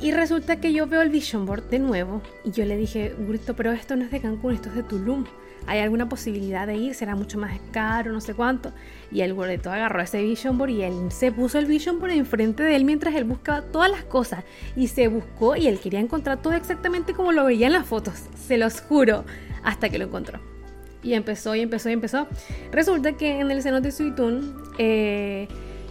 Y 0.00 0.12
resulta 0.12 0.60
que 0.60 0.72
yo 0.72 0.86
veo 0.86 1.00
el 1.02 1.08
vision 1.08 1.46
board 1.46 1.70
de 1.70 1.78
nuevo 1.78 2.20
y 2.44 2.50
yo 2.50 2.64
le 2.64 2.76
dije, 2.76 3.14
Grito, 3.18 3.54
pero 3.54 3.72
esto 3.72 3.96
no 3.96 4.04
es 4.04 4.10
de 4.10 4.20
Cancún, 4.20 4.54
esto 4.54 4.68
es 4.68 4.74
de 4.74 4.82
Tulum. 4.82 5.24
¿Hay 5.66 5.78
alguna 5.78 6.08
posibilidad 6.08 6.66
de 6.66 6.76
ir? 6.76 6.94
¿Será 6.94 7.14
mucho 7.14 7.38
más 7.38 7.58
caro? 7.70 8.12
No 8.12 8.20
sé 8.20 8.34
cuánto. 8.34 8.72
Y 9.10 9.22
el 9.22 9.32
gordito 9.32 9.70
agarró 9.70 10.02
ese 10.02 10.22
vision 10.22 10.58
board 10.58 10.70
y 10.70 10.82
él 10.82 11.10
se 11.10 11.32
puso 11.32 11.58
el 11.58 11.64
vision 11.64 12.00
board 12.00 12.10
enfrente 12.10 12.62
de 12.62 12.76
él 12.76 12.84
mientras 12.84 13.14
él 13.14 13.24
buscaba 13.24 13.62
todas 13.62 13.90
las 13.90 14.04
cosas. 14.04 14.44
Y 14.76 14.88
se 14.88 15.08
buscó 15.08 15.56
y 15.56 15.68
él 15.68 15.78
quería 15.78 16.00
encontrar 16.00 16.42
todo 16.42 16.52
exactamente 16.52 17.14
como 17.14 17.32
lo 17.32 17.46
veía 17.46 17.68
en 17.68 17.72
las 17.72 17.86
fotos. 17.86 18.24
Se 18.36 18.58
los 18.58 18.82
juro. 18.82 19.24
Hasta 19.62 19.88
que 19.88 19.98
lo 19.98 20.04
encontró. 20.04 20.53
Y 21.04 21.14
empezó 21.14 21.54
y 21.54 21.60
empezó 21.60 21.90
y 21.90 21.92
empezó. 21.92 22.26
Resulta 22.72 23.12
que 23.12 23.40
en 23.40 23.50
el 23.50 23.62
cenote 23.62 23.92
Suitún 23.92 24.56
eh, 24.78 25.46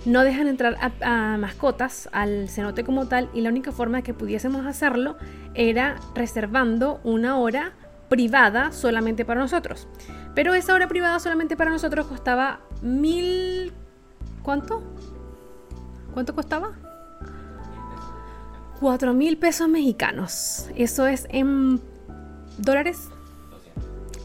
no 0.06 0.24
dejan 0.24 0.48
entrar 0.48 0.76
a, 1.02 1.38
mascotas 1.38 2.10
al 2.12 2.50
cenote 2.50 2.84
como 2.84 3.08
tal. 3.08 3.30
Y 3.34 3.42
la 3.42 3.50
única 3.50 3.72
forma 3.72 3.98
de 3.98 4.04
que 4.04 4.14
pudiésemos 4.14 4.66
hacerlo 4.66 5.18
era 5.54 5.96
reservando 6.16 7.00
una 7.04 7.38
hora 7.38 7.74
privada 8.10 8.72
solamente 8.72 9.24
para 9.24 9.40
nosotros. 9.40 9.88
Pero 10.36 10.56
esa 10.56 10.74
hora 10.74 10.88
privada 10.88 11.20
solamente 11.20 11.56
para 11.56 11.72
nosotros 11.72 12.08
costaba 12.08 12.62
mil... 12.82 13.72
¿Cuánto? 14.42 14.84
¿Cuánto 16.14 16.36
costaba? 16.36 16.74
Cuatro 18.80 19.14
mil 19.14 19.38
pesos 19.38 19.70
mexicanos. 19.70 20.70
Eso 20.76 21.08
es 21.08 21.28
en 21.30 21.80
dólares. 22.58 23.10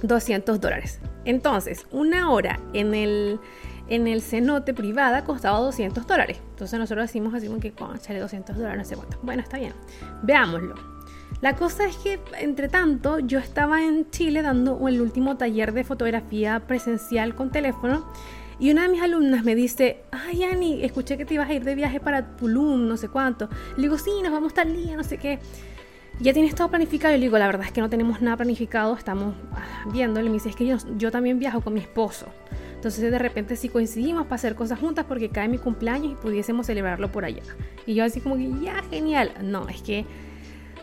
200 0.02 0.60
dólares. 0.60 1.00
Entonces, 1.24 1.86
una 1.90 2.30
hora 2.30 2.60
en 2.72 2.94
el, 2.94 3.40
en 3.88 4.06
el 4.06 4.22
cenote 4.22 4.74
privada 4.74 5.24
costaba 5.24 5.58
200 5.58 6.06
dólares. 6.06 6.40
Entonces 6.50 6.78
nosotros 6.78 7.06
decimos 7.06 7.34
así 7.34 7.46
como 7.46 7.60
que, 7.60 7.72
chale 8.00 8.20
200 8.20 8.56
dólares, 8.56 8.78
no 8.78 8.84
sé 8.84 8.96
cuánto. 8.96 9.18
Bueno, 9.22 9.42
está 9.42 9.58
bien. 9.58 9.74
Veámoslo. 10.22 10.74
La 11.40 11.54
cosa 11.54 11.84
es 11.84 11.96
que, 11.98 12.18
entre 12.40 12.68
tanto, 12.68 13.20
yo 13.20 13.38
estaba 13.38 13.84
en 13.84 14.10
Chile 14.10 14.42
dando 14.42 14.88
el 14.88 15.00
último 15.00 15.36
taller 15.36 15.72
de 15.72 15.84
fotografía 15.84 16.60
presencial 16.66 17.34
con 17.34 17.50
teléfono 17.50 18.06
y 18.60 18.72
una 18.72 18.82
de 18.82 18.88
mis 18.88 19.02
alumnas 19.02 19.44
me 19.44 19.54
dice, 19.54 20.02
ay 20.10 20.42
Ani, 20.42 20.82
escuché 20.82 21.16
que 21.16 21.24
te 21.24 21.34
ibas 21.34 21.48
a 21.48 21.54
ir 21.54 21.62
de 21.62 21.76
viaje 21.76 22.00
para 22.00 22.36
Tulum, 22.36 22.88
no 22.88 22.96
sé 22.96 23.08
cuánto. 23.08 23.48
Le 23.76 23.82
digo, 23.82 23.98
sí, 23.98 24.10
nos 24.22 24.32
vamos 24.32 24.52
tal 24.52 24.74
día, 24.74 24.96
no 24.96 25.04
sé 25.04 25.16
qué. 25.16 25.38
¿Ya 26.20 26.32
tienes 26.32 26.54
todo 26.56 26.68
planificado? 26.68 27.14
Y 27.14 27.18
le 27.18 27.26
digo, 27.26 27.38
la 27.38 27.46
verdad 27.46 27.66
es 27.66 27.72
que 27.72 27.80
no 27.80 27.88
tenemos 27.88 28.20
nada 28.20 28.36
planificado, 28.36 28.96
estamos 28.96 29.36
ah, 29.52 29.84
viendo. 29.92 30.20
Y 30.20 30.24
me 30.24 30.32
dice, 30.32 30.48
es 30.48 30.56
que 30.56 30.66
yo, 30.66 30.76
yo 30.96 31.12
también 31.12 31.38
viajo 31.38 31.60
con 31.60 31.74
mi 31.74 31.80
esposo. 31.80 32.26
Entonces 32.74 33.10
de 33.10 33.18
repente 33.18 33.56
si 33.56 33.68
coincidimos 33.68 34.24
para 34.24 34.36
hacer 34.36 34.54
cosas 34.54 34.78
juntas 34.78 35.04
porque 35.06 35.30
cae 35.30 35.48
mi 35.48 35.58
cumpleaños 35.58 36.12
y 36.12 36.14
pudiésemos 36.16 36.66
celebrarlo 36.66 37.10
por 37.12 37.24
allá. 37.24 37.42
Y 37.86 37.94
yo 37.94 38.04
así 38.04 38.20
como 38.20 38.36
que, 38.36 38.50
ya, 38.60 38.82
genial. 38.90 39.32
No, 39.42 39.68
es 39.68 39.80
que 39.80 40.06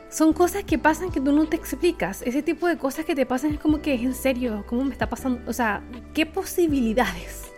son 0.10 0.32
cosas 0.32 0.64
que 0.64 0.78
pasan 0.78 1.12
que 1.12 1.20
tú 1.20 1.34
no 1.34 1.46
te 1.48 1.58
explicas. 1.58 2.22
Ese 2.22 2.42
tipo 2.42 2.68
de 2.68 2.78
cosas 2.78 3.04
que 3.04 3.16
te 3.16 3.26
pasan 3.26 3.54
es 3.54 3.60
como 3.60 3.82
que 3.82 3.94
es 3.94 4.02
en 4.02 4.14
serio, 4.14 4.64
¿cómo 4.68 4.86
me 4.86 4.92
está 4.92 5.10
pasando? 5.10 5.42
O 5.48 5.54
sea, 5.54 5.82
¿qué 6.14 6.26
posibilidades 6.26 7.52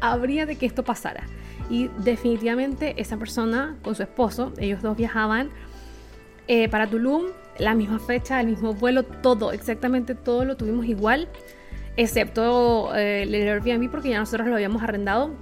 habría 0.00 0.46
de 0.46 0.54
que 0.54 0.66
esto 0.66 0.84
pasara? 0.84 1.26
Y 1.68 1.88
definitivamente 1.98 3.00
esa 3.00 3.16
persona 3.16 3.76
con 3.82 3.96
su 3.96 4.04
esposo, 4.04 4.52
ellos 4.58 4.82
dos 4.82 4.96
viajaban 4.96 5.50
eh, 6.48 6.68
para 6.68 6.86
Tulum, 6.86 7.24
la 7.58 7.74
misma 7.74 7.98
fecha, 7.98 8.40
el 8.40 8.48
mismo 8.48 8.74
vuelo, 8.74 9.04
todo, 9.04 9.52
exactamente 9.52 10.14
todo 10.14 10.44
lo 10.44 10.56
tuvimos 10.56 10.86
igual, 10.86 11.28
excepto 11.96 12.94
eh, 12.94 13.22
el 13.22 13.34
Airbnb 13.34 13.90
porque 13.90 14.10
ya 14.10 14.18
nosotros 14.18 14.48
lo 14.48 14.54
habíamos 14.54 14.82
arrendado 14.82 15.34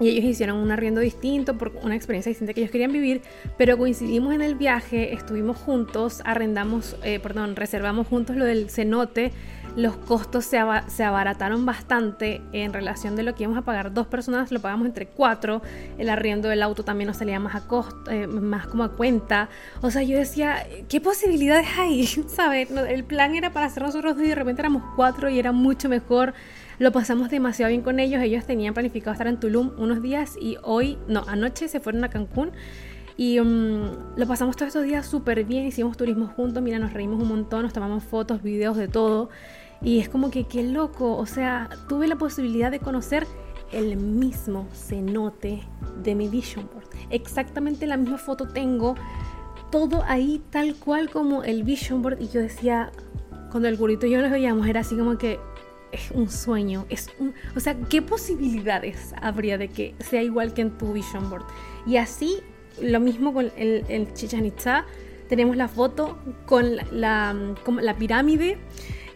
y 0.00 0.08
ellos 0.08 0.24
hicieron 0.24 0.56
un 0.56 0.70
arriendo 0.72 1.00
distinto, 1.00 1.58
por 1.58 1.72
una 1.82 1.94
experiencia 1.94 2.30
distinta 2.30 2.54
que 2.54 2.60
ellos 2.60 2.72
querían 2.72 2.90
vivir, 2.90 3.20
pero 3.58 3.76
coincidimos 3.76 4.34
en 4.34 4.40
el 4.40 4.54
viaje, 4.54 5.12
estuvimos 5.12 5.58
juntos, 5.58 6.22
arrendamos, 6.24 6.96
eh, 7.04 7.20
perdón, 7.20 7.54
reservamos 7.54 8.06
juntos 8.06 8.36
lo 8.36 8.46
del 8.46 8.70
cenote, 8.70 9.30
los 9.76 9.96
costos 9.96 10.44
se, 10.44 10.58
abarataron 10.58 11.64
bastante 11.64 12.42
en 12.52 12.72
relación 12.72 13.16
de 13.16 13.22
lo 13.22 13.34
que 13.34 13.44
íbamos 13.44 13.58
a 13.58 13.64
pagar 13.64 13.92
dos 13.92 14.06
personas, 14.06 14.50
lo 14.52 14.60
pagamos 14.60 14.86
entre 14.86 15.06
cuatro, 15.06 15.62
el 15.98 16.08
arriendo 16.08 16.48
del 16.48 16.62
auto 16.62 16.84
también 16.84 17.08
nos 17.08 17.18
salía 17.18 17.38
más 17.38 17.54
a 17.54 17.66
costo, 17.66 18.10
eh, 18.10 18.26
más 18.26 18.66
como 18.66 18.84
a 18.84 18.92
cuenta, 18.92 19.48
o 19.80 19.90
sea, 19.90 20.02
yo 20.02 20.16
decía, 20.18 20.66
¿qué 20.88 21.00
posibilidades 21.00 21.68
hay? 21.78 22.06
¿Sabes? 22.28 22.70
El 22.70 23.04
plan 23.04 23.34
era 23.34 23.52
para 23.52 23.66
hacer 23.66 23.82
nosotros 23.82 24.16
dos 24.16 24.24
y 24.24 24.28
de 24.28 24.34
repente 24.34 24.62
éramos 24.62 24.82
cuatro 24.96 25.28
y 25.28 25.38
era 25.38 25.52
mucho 25.52 25.88
mejor 25.88 26.34
lo 26.80 26.92
pasamos 26.92 27.28
demasiado 27.28 27.68
bien 27.68 27.82
con 27.82 28.00
ellos. 28.00 28.22
Ellos 28.22 28.46
tenían 28.46 28.72
planificado 28.72 29.12
estar 29.12 29.26
en 29.26 29.38
Tulum 29.38 29.72
unos 29.76 30.00
días 30.00 30.38
y 30.40 30.56
hoy, 30.62 30.96
no, 31.08 31.24
anoche 31.28 31.68
se 31.68 31.78
fueron 31.78 32.02
a 32.04 32.08
Cancún. 32.08 32.52
Y 33.20 33.38
mm, 33.38 34.16
lo 34.16 34.26
pasamos 34.26 34.56
todos 34.56 34.68
estos 34.68 34.84
días 34.84 35.04
súper 35.04 35.44
bien, 35.44 35.66
hicimos 35.66 35.94
turismo 35.94 36.28
juntos, 36.28 36.62
mira, 36.62 36.78
nos 36.78 36.94
reímos 36.94 37.20
un 37.20 37.28
montón, 37.28 37.64
nos 37.64 37.74
tomamos 37.74 38.02
fotos, 38.02 38.42
videos 38.42 38.78
de 38.78 38.88
todo. 38.88 39.28
Y 39.82 39.98
es 39.98 40.08
como 40.08 40.30
que 40.30 40.44
qué 40.44 40.62
loco, 40.62 41.18
o 41.18 41.26
sea, 41.26 41.68
tuve 41.86 42.08
la 42.08 42.16
posibilidad 42.16 42.70
de 42.70 42.78
conocer 42.78 43.26
el 43.72 43.98
mismo 43.98 44.68
cenote 44.72 45.60
de 46.02 46.14
mi 46.14 46.28
vision 46.28 46.66
board. 46.72 46.86
Exactamente 47.10 47.86
la 47.86 47.98
misma 47.98 48.16
foto 48.16 48.48
tengo, 48.48 48.94
todo 49.70 50.02
ahí 50.06 50.42
tal 50.48 50.74
cual 50.76 51.10
como 51.10 51.44
el 51.44 51.62
vision 51.62 52.00
board. 52.00 52.22
Y 52.22 52.28
yo 52.28 52.40
decía, 52.40 52.90
cuando 53.50 53.68
el 53.68 53.76
gurito 53.76 54.06
y 54.06 54.12
yo 54.12 54.22
lo 54.22 54.30
veíamos, 54.30 54.66
era 54.66 54.80
así 54.80 54.96
como 54.96 55.18
que 55.18 55.38
es 55.92 56.10
un 56.12 56.30
sueño, 56.30 56.86
es 56.88 57.10
un, 57.18 57.34
o 57.54 57.60
sea, 57.60 57.78
¿qué 57.90 58.00
posibilidades 58.00 59.12
habría 59.20 59.58
de 59.58 59.68
que 59.68 59.94
sea 59.98 60.22
igual 60.22 60.54
que 60.54 60.62
en 60.62 60.78
tu 60.78 60.94
vision 60.94 61.28
board? 61.28 61.44
Y 61.86 61.98
así, 61.98 62.40
lo 62.80 63.00
mismo 63.00 63.32
con 63.32 63.50
el, 63.56 63.84
el 63.88 64.08
tenemos 65.30 65.56
la 65.56 65.68
foto 65.68 66.18
con 66.44 66.76
la, 66.90 67.34
pirámide 67.98 68.58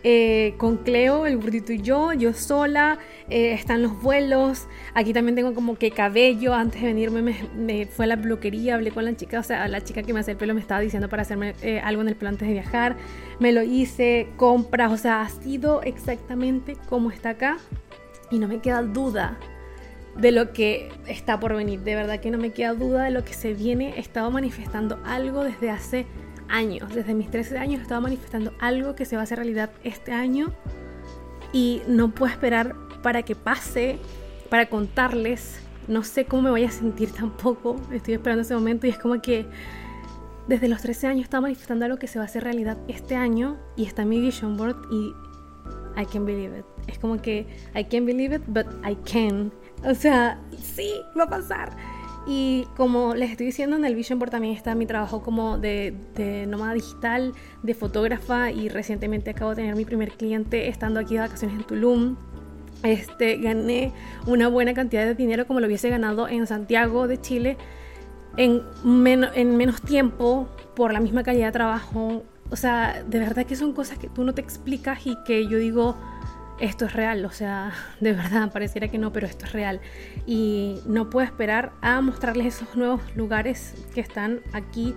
eh, 0.04 0.54
con 0.58 0.76
Cleo, 0.76 1.26
el 1.26 1.38
gordito 1.38 1.72
y 1.72 1.80
yo, 1.80 2.12
yo 2.12 2.34
sola, 2.34 2.98
eh, 3.28 3.52
están 3.52 3.82
los 3.82 4.00
vuelos, 4.00 4.68
aquí 4.92 5.12
también 5.12 5.34
tengo 5.34 5.54
como 5.54 5.76
que 5.76 5.90
cabello, 5.90 6.54
antes 6.54 6.82
de 6.82 6.88
venirme 6.88 7.34
me, 7.56 7.86
fue 7.86 8.04
a 8.04 8.08
la 8.08 8.16
bloquería, 8.16 8.74
hablé 8.74 8.90
con 8.90 9.04
la 9.06 9.16
chica, 9.16 9.40
o 9.40 9.42
sea, 9.42 9.66
la 9.66 9.82
chica 9.82 10.02
que 10.02 10.12
me 10.12 10.20
hace 10.20 10.32
el 10.32 10.36
pelo 10.36 10.54
me 10.54 10.60
estaba 10.60 10.80
diciendo 10.80 11.08
para 11.08 11.22
hacerme 11.22 11.54
eh, 11.62 11.80
algo 11.80 12.02
en 12.02 12.08
el 12.08 12.16
plan 12.16 12.34
antes 12.34 12.46
de 12.46 12.54
viajar, 12.54 12.96
me 13.40 13.52
lo 13.52 13.62
hice, 13.62 14.28
compras, 14.36 14.92
o 14.92 14.98
sea, 14.98 15.22
ha 15.22 15.28
sido 15.30 15.82
exactamente 15.82 16.76
como 16.88 17.10
está 17.10 17.30
acá. 17.30 17.56
Y 18.30 18.38
no 18.38 18.48
me 18.48 18.58
queda 18.60 18.82
duda 18.82 19.38
de 20.16 20.32
lo 20.32 20.52
que 20.52 20.92
está 21.06 21.40
por 21.40 21.54
venir. 21.54 21.80
De 21.80 21.94
verdad 21.94 22.20
que 22.20 22.30
no 22.30 22.38
me 22.38 22.50
queda 22.50 22.74
duda 22.74 23.04
de 23.04 23.10
lo 23.10 23.24
que 23.24 23.34
se 23.34 23.54
viene. 23.54 23.94
He 23.96 24.00
estado 24.00 24.30
manifestando 24.30 24.98
algo 25.04 25.44
desde 25.44 25.70
hace 25.70 26.06
años, 26.48 26.94
desde 26.94 27.14
mis 27.14 27.30
13 27.30 27.58
años 27.58 27.80
he 27.80 27.82
estado 27.82 28.00
manifestando 28.00 28.52
algo 28.60 28.94
que 28.94 29.04
se 29.04 29.16
va 29.16 29.22
a 29.22 29.24
hacer 29.24 29.38
realidad 29.38 29.70
este 29.82 30.12
año 30.12 30.52
y 31.52 31.82
no 31.86 32.10
puedo 32.10 32.30
esperar 32.30 32.74
para 33.02 33.22
que 33.22 33.34
pase, 33.34 33.98
para 34.50 34.68
contarles. 34.68 35.60
No 35.88 36.02
sé 36.02 36.24
cómo 36.24 36.42
me 36.42 36.50
voy 36.50 36.64
a 36.64 36.70
sentir 36.70 37.12
tampoco, 37.12 37.76
estoy 37.92 38.14
esperando 38.14 38.42
ese 38.42 38.54
momento 38.54 38.86
y 38.86 38.90
es 38.90 38.98
como 38.98 39.20
que 39.20 39.46
desde 40.48 40.68
los 40.68 40.82
13 40.82 41.06
años 41.06 41.20
he 41.20 41.24
estado 41.24 41.42
manifestando 41.42 41.84
algo 41.86 41.98
que 41.98 42.06
se 42.06 42.18
va 42.18 42.24
a 42.24 42.26
hacer 42.26 42.44
realidad 42.44 42.76
este 42.88 43.16
año 43.16 43.58
y 43.76 43.84
está 43.84 44.04
mi 44.04 44.20
vision 44.20 44.56
board 44.56 44.76
y 44.90 45.14
I 45.96 46.04
can't 46.06 46.26
believe 46.26 46.58
it. 46.58 46.64
Es 46.86 46.98
como 46.98 47.20
que 47.20 47.46
I 47.74 47.84
can't 47.84 48.06
believe 48.06 48.34
it, 48.34 48.42
but 48.46 48.66
I 48.84 48.96
can. 49.10 49.52
O 49.82 49.94
sea, 49.94 50.38
sí, 50.62 50.92
va 51.18 51.24
a 51.24 51.28
pasar. 51.28 51.76
Y 52.26 52.66
como 52.76 53.14
les 53.14 53.30
estoy 53.30 53.46
diciendo, 53.46 53.76
en 53.76 53.84
el 53.84 53.94
Vision 53.94 54.18
Board 54.18 54.30
también 54.30 54.54
está 54.54 54.74
mi 54.74 54.86
trabajo 54.86 55.22
como 55.22 55.58
de, 55.58 55.94
de, 56.14 56.46
nómada 56.46 56.72
digital, 56.72 57.34
de 57.62 57.74
fotógrafa 57.74 58.50
y 58.50 58.68
recientemente 58.70 59.30
acabo 59.30 59.50
de 59.50 59.56
tener 59.56 59.76
mi 59.76 59.84
primer 59.84 60.12
cliente 60.12 60.68
estando 60.68 61.00
aquí 61.00 61.14
de 61.14 61.20
vacaciones 61.20 61.56
en 61.56 61.64
Tulum. 61.64 62.16
Este, 62.82 63.36
gané 63.38 63.92
una 64.26 64.48
buena 64.48 64.74
cantidad 64.74 65.04
de 65.04 65.14
dinero 65.14 65.46
como 65.46 65.60
lo 65.60 65.66
hubiese 65.66 65.88
ganado 65.90 66.28
en 66.28 66.46
Santiago 66.46 67.08
de 67.08 67.20
Chile 67.20 67.56
en, 68.36 68.62
en 69.34 69.56
menos 69.56 69.80
tiempo 69.82 70.48
por 70.74 70.92
la 70.92 71.00
misma 71.00 71.22
calidad 71.22 71.46
de 71.46 71.52
trabajo. 71.52 72.22
O 72.50 72.56
sea, 72.56 73.02
de 73.06 73.18
verdad 73.18 73.46
que 73.46 73.56
son 73.56 73.72
cosas 73.72 73.98
que 73.98 74.08
tú 74.08 74.24
no 74.24 74.34
te 74.34 74.40
explicas 74.40 75.06
y 75.06 75.16
que 75.24 75.46
yo 75.46 75.58
digo, 75.58 75.96
esto 76.60 76.84
es 76.86 76.92
real, 76.92 77.24
o 77.24 77.30
sea, 77.30 77.72
de 78.00 78.12
verdad, 78.12 78.50
pareciera 78.52 78.88
que 78.88 78.98
no, 78.98 79.12
pero 79.12 79.26
esto 79.26 79.46
es 79.46 79.52
real. 79.52 79.80
Y 80.26 80.80
no 80.86 81.10
puedo 81.10 81.26
esperar 81.26 81.72
a 81.80 82.00
mostrarles 82.00 82.46
esos 82.46 82.76
nuevos 82.76 83.00
lugares 83.16 83.74
que 83.94 84.00
están 84.00 84.40
aquí 84.52 84.94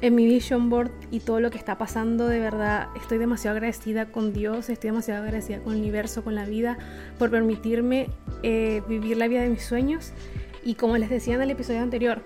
en 0.00 0.14
mi 0.14 0.26
vision 0.26 0.70
board 0.70 0.92
y 1.10 1.20
todo 1.20 1.40
lo 1.40 1.50
que 1.50 1.58
está 1.58 1.76
pasando, 1.76 2.28
de 2.28 2.38
verdad, 2.38 2.88
estoy 2.96 3.18
demasiado 3.18 3.56
agradecida 3.56 4.12
con 4.12 4.32
Dios, 4.32 4.68
estoy 4.68 4.90
demasiado 4.90 5.24
agradecida 5.24 5.58
con 5.60 5.74
el 5.74 5.80
universo, 5.80 6.22
con 6.22 6.34
la 6.36 6.44
vida, 6.44 6.78
por 7.18 7.30
permitirme 7.30 8.08
eh, 8.42 8.82
vivir 8.88 9.16
la 9.16 9.26
vida 9.26 9.42
de 9.42 9.48
mis 9.48 9.64
sueños. 9.64 10.12
Y 10.64 10.74
como 10.74 10.96
les 10.98 11.10
decía 11.10 11.34
en 11.34 11.42
el 11.42 11.50
episodio 11.50 11.80
anterior, 11.80 12.22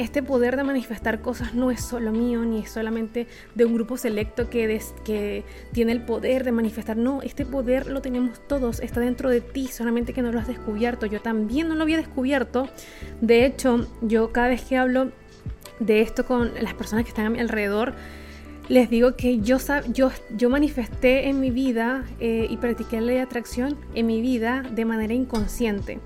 este 0.00 0.22
poder 0.22 0.56
de 0.56 0.64
manifestar 0.64 1.20
cosas 1.20 1.54
no 1.54 1.70
es 1.70 1.82
solo 1.82 2.10
mío, 2.10 2.42
ni 2.42 2.60
es 2.60 2.70
solamente 2.70 3.26
de 3.54 3.64
un 3.66 3.74
grupo 3.74 3.98
selecto 3.98 4.48
que, 4.48 4.80
que 5.04 5.44
tiene 5.72 5.92
el 5.92 6.02
poder 6.02 6.42
de 6.44 6.52
manifestar. 6.52 6.96
No, 6.96 7.20
este 7.20 7.44
poder 7.44 7.86
lo 7.86 8.00
tenemos 8.00 8.40
todos, 8.48 8.80
está 8.80 9.00
dentro 9.00 9.28
de 9.28 9.42
ti, 9.42 9.66
solamente 9.66 10.14
que 10.14 10.22
no 10.22 10.32
lo 10.32 10.38
has 10.38 10.48
descubierto. 10.48 11.04
Yo 11.04 11.20
también 11.20 11.68
no 11.68 11.74
lo 11.74 11.82
había 11.82 11.98
descubierto. 11.98 12.68
De 13.20 13.44
hecho, 13.44 13.86
yo 14.00 14.32
cada 14.32 14.48
vez 14.48 14.62
que 14.62 14.78
hablo 14.78 15.12
de 15.80 16.00
esto 16.00 16.24
con 16.24 16.52
las 16.60 16.72
personas 16.72 17.04
que 17.04 17.10
están 17.10 17.26
a 17.26 17.30
mi 17.30 17.38
alrededor, 17.38 17.94
les 18.68 18.88
digo 18.88 19.16
que 19.16 19.40
yo, 19.40 19.58
yo, 19.92 20.10
yo 20.34 20.48
manifesté 20.48 21.28
en 21.28 21.40
mi 21.40 21.50
vida 21.50 22.04
eh, 22.20 22.46
y 22.48 22.56
practiqué 22.56 23.00
la 23.00 23.06
ley 23.06 23.16
de 23.16 23.22
atracción 23.22 23.76
en 23.94 24.06
mi 24.06 24.22
vida 24.22 24.62
de 24.62 24.84
manera 24.86 25.12
inconsciente. 25.12 26.00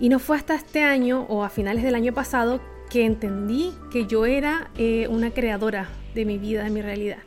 Y 0.00 0.08
no 0.08 0.20
fue 0.20 0.36
hasta 0.36 0.54
este 0.54 0.82
año 0.82 1.26
o 1.28 1.44
a 1.44 1.50
finales 1.50 1.82
del 1.82 1.94
año 1.94 2.14
pasado 2.14 2.60
que 2.96 3.04
entendí 3.04 3.74
que 3.90 4.06
yo 4.06 4.24
era 4.24 4.70
eh, 4.78 5.06
una 5.08 5.30
creadora 5.30 5.90
de 6.14 6.24
mi 6.24 6.38
vida, 6.38 6.64
de 6.64 6.70
mi 6.70 6.80
realidad, 6.80 7.18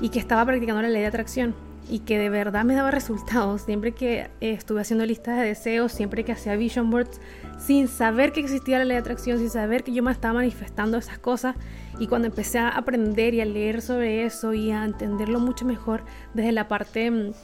y 0.00 0.08
que 0.08 0.18
estaba 0.18 0.44
practicando 0.44 0.82
la 0.82 0.88
ley 0.88 1.02
de 1.02 1.06
atracción 1.06 1.54
y 1.88 2.00
que 2.00 2.18
de 2.18 2.30
verdad 2.30 2.64
me 2.64 2.74
daba 2.74 2.90
resultados 2.90 3.62
siempre 3.62 3.92
que 3.92 4.22
eh, 4.22 4.28
estuve 4.40 4.80
haciendo 4.80 5.06
listas 5.06 5.38
de 5.38 5.46
deseos, 5.46 5.92
siempre 5.92 6.24
que 6.24 6.32
hacía 6.32 6.56
vision 6.56 6.90
boards, 6.90 7.20
sin 7.60 7.86
saber 7.86 8.32
que 8.32 8.40
existía 8.40 8.76
la 8.78 8.86
ley 8.86 8.96
de 8.96 9.02
atracción, 9.02 9.38
sin 9.38 9.50
saber 9.50 9.84
que 9.84 9.92
yo 9.92 10.02
me 10.02 10.10
estaba 10.10 10.34
manifestando 10.34 10.98
esas 10.98 11.20
cosas. 11.20 11.54
Y 12.00 12.08
cuando 12.08 12.26
empecé 12.26 12.58
a 12.58 12.70
aprender 12.70 13.34
y 13.34 13.40
a 13.40 13.44
leer 13.44 13.82
sobre 13.82 14.24
eso 14.24 14.52
y 14.52 14.72
a 14.72 14.84
entenderlo 14.84 15.38
mucho 15.38 15.64
mejor 15.64 16.02
desde 16.34 16.50
la 16.50 16.66
parte 16.66 17.08
mm, 17.12 17.34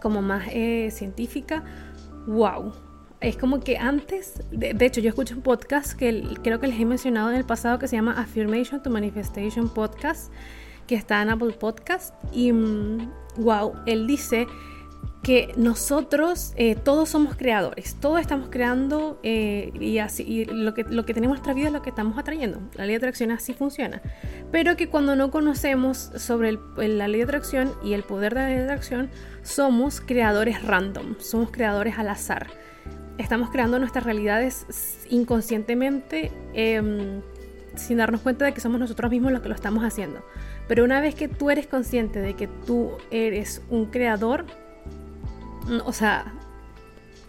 como 0.00 0.22
más 0.22 0.46
eh, 0.52 0.92
científica, 0.92 1.64
wow, 2.28 2.72
es 3.20 3.36
como 3.36 3.60
que 3.60 3.78
antes, 3.78 4.42
de, 4.50 4.76
hecho 4.84 5.00
yo 5.00 5.08
escucho 5.08 5.34
un 5.34 5.42
podcast 5.42 5.92
que 5.92 6.22
creo 6.42 6.60
que 6.60 6.66
les 6.66 6.78
he 6.78 6.84
mencionado 6.84 7.30
en 7.30 7.36
el 7.36 7.44
pasado 7.44 7.78
que 7.78 7.88
se 7.88 7.96
llama 7.96 8.20
Affirmation 8.20 8.82
to 8.82 8.90
Manifestation 8.90 9.68
Podcast, 9.68 10.32
que 10.86 10.94
está 10.94 11.22
en 11.22 11.30
Apple 11.30 11.52
Podcast. 11.52 12.14
Y 12.32 12.52
wow, 12.52 13.72
mm, 13.72 13.82
él 13.86 14.06
dice 14.06 14.46
que 15.22 15.52
nosotros 15.56 16.52
eh, 16.56 16.76
todos 16.76 17.08
somos 17.08 17.34
creadores, 17.34 17.96
todos 17.96 18.20
estamos 18.20 18.48
creando 18.48 19.18
eh, 19.24 19.72
y 19.80 19.98
así 19.98 20.44
lo, 20.44 20.72
que, 20.72 20.84
lo 20.84 21.04
que 21.04 21.14
tenemos 21.14 21.34
en 21.34 21.42
nuestra 21.42 21.54
vida 21.54 21.66
es 21.66 21.72
lo 21.72 21.82
que 21.82 21.90
estamos 21.90 22.18
atrayendo. 22.18 22.60
La 22.74 22.84
ley 22.84 22.92
de 22.92 22.98
atracción 22.98 23.30
así 23.30 23.54
funciona. 23.54 24.02
Pero 24.52 24.76
que 24.76 24.88
cuando 24.88 25.16
no 25.16 25.30
conocemos 25.30 26.12
sobre 26.16 26.58
la 26.76 27.08
ley 27.08 27.20
de 27.20 27.24
atracción 27.24 27.72
y 27.82 27.94
el 27.94 28.02
poder 28.02 28.34
de 28.34 28.40
la 28.40 28.48
ley 28.48 28.56
de 28.58 28.64
atracción, 28.64 29.10
somos 29.42 30.00
creadores 30.00 30.62
random, 30.62 31.16
somos 31.18 31.50
creadores 31.50 31.98
al 31.98 32.10
azar 32.10 32.46
estamos 33.18 33.50
creando 33.50 33.78
nuestras 33.78 34.04
realidades 34.04 34.98
inconscientemente 35.10 36.30
em, 36.54 37.20
sin 37.74 37.98
darnos 37.98 38.20
cuenta 38.20 38.44
de 38.44 38.52
que 38.52 38.60
somos 38.60 38.80
nosotros 38.80 39.10
mismos 39.10 39.32
los 39.32 39.42
que 39.42 39.48
lo 39.48 39.54
estamos 39.54 39.84
haciendo. 39.84 40.24
Pero 40.68 40.84
una 40.84 41.00
vez 41.00 41.14
que 41.14 41.28
tú 41.28 41.50
eres 41.50 41.66
consciente 41.66 42.20
de 42.20 42.34
que 42.34 42.48
tú 42.48 42.92
eres 43.10 43.62
un 43.70 43.86
creador, 43.86 44.46
o 45.84 45.92
sea, 45.92 46.32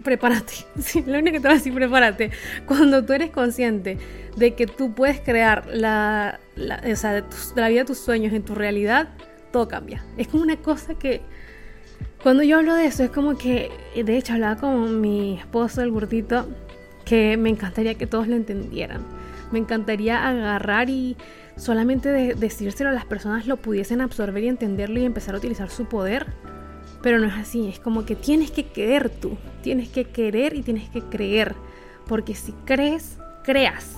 prepárate. 0.03 0.53
lo 1.05 1.19
único 1.19 1.33
que 1.33 1.39
te 1.39 1.47
voy 1.47 1.51
a 1.51 1.57
decir, 1.57 1.73
prepárate. 1.73 2.31
Cuando 2.65 3.03
tú 3.05 3.13
eres 3.13 3.31
consciente 3.31 3.97
de 4.35 4.55
que 4.55 4.67
tú 4.67 4.93
puedes 4.93 5.19
crear 5.19 5.67
la, 5.67 6.39
o 6.57 6.95
sea, 6.95 7.13
de 7.13 7.23
la 7.55 7.69
vida 7.69 7.81
de 7.81 7.85
tus 7.85 7.99
sueños 7.99 8.33
en 8.33 8.43
tu 8.43 8.55
realidad, 8.55 9.09
todo 9.51 9.67
cambia. 9.67 10.03
Es 10.17 10.27
como 10.27 10.43
una 10.43 10.57
cosa 10.57 10.95
que 10.95 11.21
cuando 12.27 12.43
yo 12.43 12.57
hablo 12.57 12.75
de 12.75 12.87
eso, 12.87 13.05
es 13.05 13.09
como 13.09 13.37
que, 13.37 13.71
de 13.95 14.17
hecho, 14.17 14.33
hablaba 14.33 14.59
con 14.59 14.99
mi 14.99 15.39
esposo, 15.39 15.81
el 15.81 15.91
gordito, 15.91 16.45
que 17.05 17.37
me 17.37 17.49
encantaría 17.49 17.95
que 17.95 18.05
todos 18.05 18.27
lo 18.27 18.35
entendieran. 18.35 19.01
Me 19.53 19.59
encantaría 19.59 20.27
agarrar 20.27 20.89
y 20.89 21.15
solamente 21.55 22.09
de 22.09 22.33
decírselo 22.33 22.89
a 22.89 22.91
las 22.93 23.05
personas 23.05 23.47
lo 23.47 23.55
pudiesen 23.55 24.01
absorber 24.01 24.43
y 24.43 24.49
entenderlo 24.49 24.99
y 24.99 25.05
empezar 25.05 25.35
a 25.35 25.37
utilizar 25.37 25.69
su 25.69 25.85
poder. 25.85 26.25
Pero 27.01 27.17
no 27.17 27.27
es 27.27 27.33
así, 27.33 27.69
es 27.69 27.79
como 27.79 28.03
que 28.05 28.17
tienes 28.17 28.51
que 28.51 28.65
querer 28.65 29.09
tú, 29.09 29.37
tienes 29.63 29.87
que 29.87 30.03
querer 30.03 30.53
y 30.53 30.63
tienes 30.63 30.89
que 30.89 31.03
creer. 31.03 31.55
Porque 32.07 32.35
si 32.35 32.51
crees, 32.65 33.19
creas. 33.45 33.95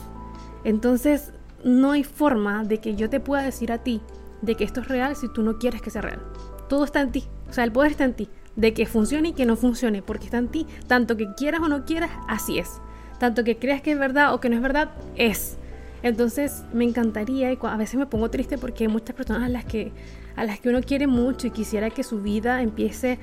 Entonces 0.63 1.33
no 1.63 1.93
hay 1.93 2.03
forma 2.03 2.63
de 2.63 2.77
que 2.77 2.95
yo 2.95 3.09
te 3.09 3.19
pueda 3.19 3.41
decir 3.41 3.71
a 3.71 3.79
ti 3.79 4.01
de 4.43 4.53
que 4.53 4.65
esto 4.65 4.81
es 4.81 4.87
real 4.87 5.15
si 5.15 5.33
tú 5.33 5.41
no 5.41 5.57
quieres 5.57 5.81
que 5.81 5.89
sea 5.89 6.03
real. 6.03 6.21
Todo 6.69 6.83
está 6.83 7.01
en 7.01 7.11
ti. 7.11 7.23
O 7.49 7.53
sea, 7.53 7.63
el 7.63 7.71
poder 7.71 7.91
está 7.91 8.05
en 8.05 8.13
ti. 8.13 8.29
De 8.55 8.73
que 8.73 8.85
funcione 8.85 9.29
y 9.29 9.33
que 9.33 9.45
no 9.45 9.55
funcione. 9.55 10.01
Porque 10.01 10.25
está 10.25 10.37
en 10.37 10.49
ti. 10.49 10.67
Tanto 10.87 11.17
que 11.17 11.33
quieras 11.35 11.61
o 11.61 11.67
no 11.67 11.85
quieras, 11.85 12.11
así 12.27 12.59
es. 12.59 12.81
Tanto 13.19 13.43
que 13.43 13.57
creas 13.57 13.81
que 13.81 13.91
es 13.91 13.99
verdad 13.99 14.33
o 14.33 14.39
que 14.39 14.49
no 14.49 14.55
es 14.55 14.61
verdad, 14.61 14.91
es. 15.15 15.57
Entonces 16.01 16.63
me 16.73 16.85
encantaría 16.85 17.51
y 17.51 17.57
a 17.61 17.77
veces 17.77 17.99
me 17.99 18.05
pongo 18.05 18.29
triste 18.29 18.57
porque 18.57 18.85
hay 18.85 18.87
muchas 18.87 19.15
personas 19.15 19.43
a 19.43 19.49
las 19.49 19.65
que, 19.65 19.91
a 20.35 20.45
las 20.45 20.59
que 20.59 20.69
uno 20.69 20.81
quiere 20.81 21.07
mucho 21.07 21.47
y 21.47 21.51
quisiera 21.51 21.89
que 21.89 22.03
su 22.03 22.21
vida 22.21 22.61
empiece 22.61 23.19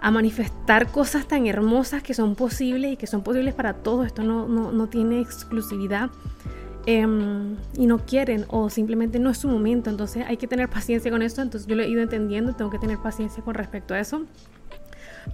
a 0.00 0.10
manifestar 0.10 0.90
cosas 0.90 1.26
tan 1.26 1.46
hermosas 1.46 2.02
que 2.02 2.14
son 2.14 2.36
posibles 2.36 2.92
y 2.92 2.96
que 2.96 3.06
son 3.06 3.22
posibles 3.22 3.54
para 3.54 3.74
todos. 3.74 4.06
Esto 4.06 4.22
no, 4.22 4.46
no, 4.48 4.70
no 4.70 4.88
tiene 4.88 5.20
exclusividad. 5.20 6.10
Em, 6.86 7.56
y 7.76 7.86
no 7.86 7.98
quieren 7.98 8.46
o 8.48 8.70
simplemente 8.70 9.18
no 9.18 9.30
es 9.30 9.38
su 9.38 9.48
momento. 9.48 9.90
Entonces 9.90 10.24
hay 10.26 10.36
que 10.36 10.46
tener 10.46 10.68
paciencia 10.68 11.10
con 11.10 11.22
eso. 11.22 11.42
Entonces 11.42 11.66
yo 11.68 11.76
lo 11.76 11.82
he 11.82 11.88
ido 11.88 12.02
entendiendo, 12.02 12.54
tengo 12.54 12.70
que 12.70 12.78
tener 12.78 12.98
paciencia 12.98 13.42
con 13.42 13.54
respecto 13.54 13.94
a 13.94 14.00
eso. 14.00 14.26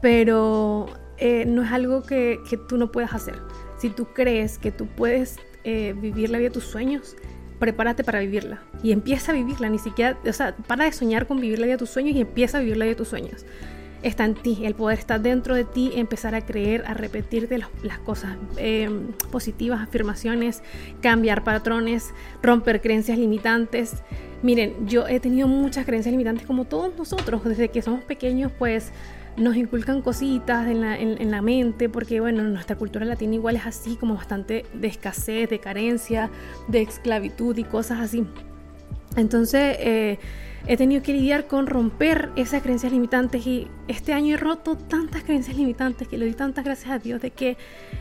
pero 0.02 0.86
eh, 1.18 1.44
no 1.46 1.62
es 1.62 1.70
algo 1.70 2.02
que, 2.02 2.40
que, 2.48 2.56
tú 2.56 2.76
no 2.76 2.90
puedas 2.90 3.14
hacer. 3.14 3.36
Si 3.78 3.90
tú 3.90 4.06
crees 4.12 4.58
que 4.58 4.72
tú 4.72 4.86
puedes 4.86 5.38
eh, 5.64 5.94
vivir 5.96 6.30
la 6.30 6.38
vida 6.38 6.48
de 6.48 6.54
tus 6.54 6.64
sueños, 6.64 7.16
prepárate 7.58 8.04
para 8.04 8.20
vivirla 8.20 8.62
y 8.82 8.92
empieza 8.92 9.32
a 9.32 9.34
vivirla, 9.34 9.68
ni 9.68 9.78
siquiera, 9.78 10.18
o 10.26 10.32
sea, 10.32 10.54
para 10.56 10.84
de 10.84 10.92
soñar 10.92 11.26
con 11.26 11.40
vivir 11.40 11.58
la 11.58 11.66
vida 11.66 11.74
de 11.74 11.78
tus 11.78 11.90
sueños 11.90 12.14
y 12.16 12.20
empieza 12.20 12.58
a 12.58 12.60
vivir 12.60 12.76
la 12.76 12.84
vida 12.84 12.92
de 12.92 12.96
tus 12.96 13.08
sueños. 13.08 13.46
Está 14.02 14.24
en 14.24 14.34
ti, 14.34 14.64
el 14.64 14.74
poder 14.74 14.98
está 14.98 15.18
dentro 15.18 15.54
de 15.54 15.64
ti, 15.64 15.92
empezar 15.94 16.34
a 16.34 16.44
creer, 16.44 16.84
a 16.86 16.94
repetirte 16.94 17.58
las 17.58 17.98
cosas 17.98 18.36
em, 18.56 19.08
positivas, 19.30 19.80
afirmaciones, 19.80 20.62
cambiar 21.00 21.44
patrones, 21.44 22.12
romper 22.42 22.80
creencias 22.80 23.18
limitantes. 23.18 23.94
Miren, 24.42 24.86
yo 24.86 25.08
he 25.08 25.18
tenido 25.18 25.48
muchas 25.48 25.86
creencias 25.86 26.12
limitantes 26.12 26.46
como 26.46 26.66
todos 26.66 26.96
nosotros, 26.96 27.42
desde 27.44 27.68
que 27.68 27.82
somos 27.82 28.04
pequeños, 28.04 28.52
pues 28.58 28.92
nos 29.36 29.56
inculcan 29.56 30.00
cositas 30.02 30.66
en 30.66 30.80
la, 30.80 30.98
en, 30.98 31.30
la, 31.30 31.42
mente, 31.42 31.88
porque 31.88 32.20
bueno, 32.20 32.42
nuestra 32.42 32.76
cultura 32.76 33.04
latina 33.04 33.34
igual 33.34 33.56
es 33.56 33.66
así, 33.66 33.96
como 33.96 34.14
bastante 34.14 34.64
de 34.72 34.88
escasez, 34.88 35.50
de 35.50 35.58
carencia, 35.58 36.30
de 36.68 36.82
esclavitud 36.82 37.56
y 37.58 37.64
cosas 37.64 38.00
así. 38.00 38.26
Entonces, 39.16 39.76
eh, 39.80 40.18
he 40.66 40.76
tenido 40.76 41.02
que 41.02 41.12
lidiar 41.12 41.46
con 41.46 41.66
romper 41.66 42.30
esas 42.34 42.62
creencias 42.62 42.92
limitantes 42.92 43.46
y 43.46 43.68
este 43.86 44.12
año 44.12 44.34
he 44.34 44.36
roto 44.36 44.76
tantas 44.76 45.22
creencias 45.22 45.56
limitantes 45.56 46.08
que 46.08 46.18
le 46.18 46.26
doy 46.26 46.34
tantas 46.34 46.64
gracias 46.64 46.90
a 46.90 46.98
Dios 46.98 47.22
de 47.22 47.30
que 47.30 47.56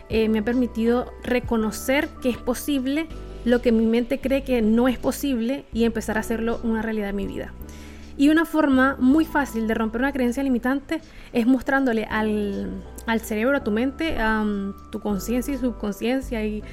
eh, 0.09 0.29
me 0.29 0.39
ha 0.39 0.43
permitido 0.43 1.13
reconocer 1.23 2.09
que 2.21 2.29
es 2.29 2.37
posible 2.37 3.07
lo 3.43 3.61
que 3.61 3.71
mi 3.71 3.85
mente 3.85 4.19
cree 4.19 4.43
que 4.43 4.61
no 4.63 4.87
es 4.87 4.97
posible 4.97 5.65
y 5.73 5.83
empezar 5.83 6.17
a 6.17 6.21
hacerlo 6.21 6.59
una 6.63 6.81
realidad 6.81 7.09
en 7.09 7.15
mi 7.15 7.27
vida. 7.27 7.53
Y 8.17 8.29
una 8.29 8.45
forma 8.45 8.95
muy 8.97 9.25
fácil 9.25 9.67
de 9.67 9.73
romper 9.73 10.01
una 10.01 10.13
creencia 10.13 10.41
limitante 10.41 11.01
es 11.33 11.45
mostrándole 11.45 12.05
al, 12.05 12.81
al 13.05 13.19
cerebro, 13.19 13.57
a 13.57 13.63
tu 13.63 13.71
mente, 13.71 14.17
a 14.17 14.43
tu 14.91 15.01
conciencia 15.01 15.53
y 15.53 15.57
subconsciencia 15.57 16.43
y 16.45 16.63